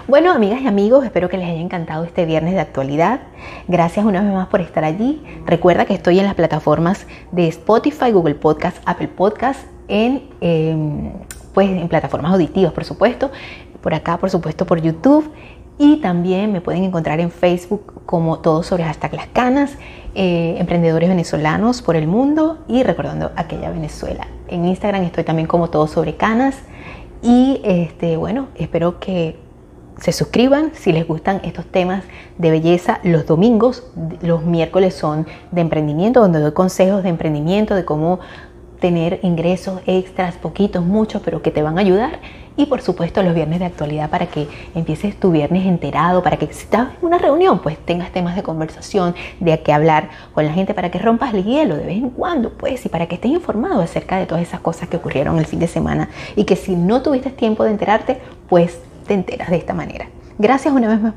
Bueno, 0.07 0.31
amigas 0.31 0.61
y 0.61 0.67
amigos, 0.67 1.03
espero 1.03 1.27
que 1.27 1.35
les 1.37 1.49
haya 1.49 1.59
encantado 1.59 2.05
este 2.05 2.25
viernes 2.25 2.53
de 2.53 2.61
actualidad. 2.61 3.19
Gracias 3.67 4.05
una 4.05 4.21
vez 4.21 4.31
más 4.31 4.47
por 4.47 4.61
estar 4.61 4.85
allí. 4.85 5.21
Recuerda 5.45 5.83
que 5.83 5.93
estoy 5.93 6.17
en 6.17 6.23
las 6.23 6.33
plataformas 6.33 7.05
de 7.33 7.49
Spotify, 7.49 8.13
Google 8.13 8.35
Podcast, 8.35 8.77
Apple 8.85 9.09
Podcast, 9.09 9.59
en, 9.89 10.29
em, 10.39 11.11
pues, 11.53 11.69
en 11.69 11.89
plataformas 11.89 12.31
auditivas, 12.31 12.71
por 12.71 12.85
supuesto. 12.85 13.31
Por 13.81 13.93
acá, 13.93 14.17
por 14.17 14.29
supuesto, 14.29 14.65
por 14.65 14.81
YouTube. 14.81 15.29
Y 15.77 15.97
también 15.97 16.53
me 16.53 16.61
pueden 16.61 16.85
encontrar 16.85 17.19
en 17.19 17.29
Facebook 17.29 18.05
como 18.05 18.39
todo 18.39 18.63
sobre 18.63 18.85
hashtag 18.85 19.13
las 19.13 19.27
canas, 19.27 19.77
eh, 20.15 20.55
emprendedores 20.57 21.09
venezolanos 21.09 21.81
por 21.81 21.97
el 21.97 22.07
mundo 22.07 22.59
y 22.69 22.81
recordando 22.83 23.33
aquella 23.35 23.71
Venezuela. 23.71 24.25
En 24.47 24.63
Instagram 24.63 25.03
estoy 25.03 25.25
también 25.25 25.49
como 25.49 25.69
todo 25.69 25.85
sobre 25.85 26.15
canas. 26.15 26.55
Y 27.21 27.59
este, 27.65 28.15
bueno, 28.15 28.47
espero 28.55 29.01
que 29.01 29.46
se 29.99 30.11
suscriban 30.11 30.71
si 30.73 30.91
les 30.91 31.07
gustan 31.07 31.41
estos 31.43 31.65
temas 31.65 32.03
de 32.37 32.51
belleza 32.51 32.99
los 33.03 33.25
domingos. 33.25 33.83
Los 34.21 34.43
miércoles 34.43 34.93
son 34.93 35.25
de 35.51 35.61
emprendimiento, 35.61 36.21
donde 36.21 36.39
doy 36.39 36.51
consejos 36.53 37.03
de 37.03 37.09
emprendimiento, 37.09 37.75
de 37.75 37.85
cómo 37.85 38.19
tener 38.79 39.19
ingresos 39.23 39.81
extras, 39.87 40.35
poquitos, 40.35 40.85
muchos, 40.85 41.21
pero 41.23 41.41
que 41.41 41.51
te 41.51 41.63
van 41.63 41.77
a 41.77 41.81
ayudar. 41.81 42.19
Y 42.55 42.65
por 42.65 42.81
supuesto 42.81 43.21
los 43.21 43.35
viernes 43.35 43.59
de 43.59 43.65
actualidad 43.65 44.09
para 44.09 44.25
que 44.25 44.47
empieces 44.73 45.19
tu 45.19 45.31
viernes 45.31 45.65
enterado, 45.67 46.23
para 46.23 46.37
que 46.37 46.47
si 46.47 46.63
estás 46.63 46.89
en 46.99 47.05
una 47.05 47.19
reunión, 47.19 47.59
pues 47.59 47.77
tengas 47.77 48.11
temas 48.11 48.35
de 48.35 48.41
conversación, 48.41 49.13
de 49.39 49.59
qué 49.61 49.73
hablar 49.73 50.09
con 50.33 50.43
la 50.45 50.53
gente, 50.53 50.73
para 50.73 50.89
que 50.89 50.97
rompas 50.97 51.35
el 51.35 51.43
hielo 51.43 51.75
de 51.75 51.85
vez 51.85 51.97
en 51.97 52.09
cuando, 52.09 52.53
pues, 52.53 52.83
y 52.85 52.89
para 52.89 53.05
que 53.05 53.15
estés 53.15 53.31
informado 53.31 53.81
acerca 53.81 54.17
de 54.17 54.25
todas 54.25 54.43
esas 54.43 54.59
cosas 54.59 54.89
que 54.89 54.97
ocurrieron 54.97 55.37
el 55.37 55.45
fin 55.45 55.59
de 55.59 55.67
semana. 55.67 56.09
Y 56.35 56.45
que 56.45 56.55
si 56.55 56.75
no 56.75 57.03
tuviste 57.03 57.29
tiempo 57.29 57.63
de 57.63 57.71
enterarte, 57.71 58.19
pues 58.49 58.79
te 59.07 59.13
enteras 59.13 59.49
de 59.49 59.57
esta 59.57 59.73
manera. 59.73 60.07
Gracias 60.37 60.73
una 60.73 60.87
vez 60.87 61.01
más 61.01 61.13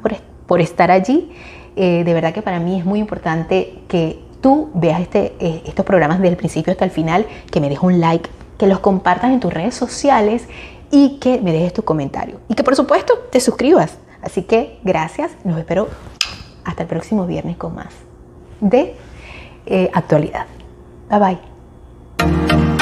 por, 0.47 0.61
estar 0.61 0.91
allí. 0.91 1.33
Eh, 1.77 2.03
de 2.05 2.15
verdad 2.15 2.33
que 2.33 2.43
para 2.43 2.59
mí 2.59 2.79
es 2.79 2.85
muy 2.85 2.99
importante 2.99 3.83
que 3.89 4.19
tú 4.41 4.71
veas 4.75 5.01
este, 5.01 5.35
eh, 5.39 5.63
estos 5.67 5.85
programas 5.85 6.19
desde 6.19 6.31
el 6.31 6.37
principio 6.37 6.73
hasta 6.73 6.85
el 6.85 6.91
final, 6.91 7.27
que 7.51 7.61
me 7.61 7.69
dejes 7.69 7.85
un 7.85 8.01
like, 8.01 8.29
que 8.59 8.67
los 8.67 8.81
compartas 8.81 9.31
en 9.31 9.41
tus 9.41 9.53
redes 9.53 9.75
sociales 9.75 10.49
y 10.91 11.19
que 11.19 11.41
me 11.41 11.53
dejes 11.53 11.73
tu 11.73 11.83
comentario. 11.83 12.41
Y 12.49 12.55
que 12.55 12.65
por 12.65 12.75
supuesto 12.75 13.15
te 13.31 13.41
suscribas. 13.41 13.99
Así 14.23 14.43
que 14.43 14.79
gracias, 14.83 15.33
nos 15.45 15.59
espero 15.59 15.89
hasta 16.65 16.83
el 16.83 16.89
próximo 16.89 17.27
viernes 17.27 17.57
con 17.57 17.75
más 17.75 17.95
de 18.61 18.95
eh, 19.67 19.91
actualidad. 19.95 20.47
Bye 21.09 21.19
bye. 21.19 22.80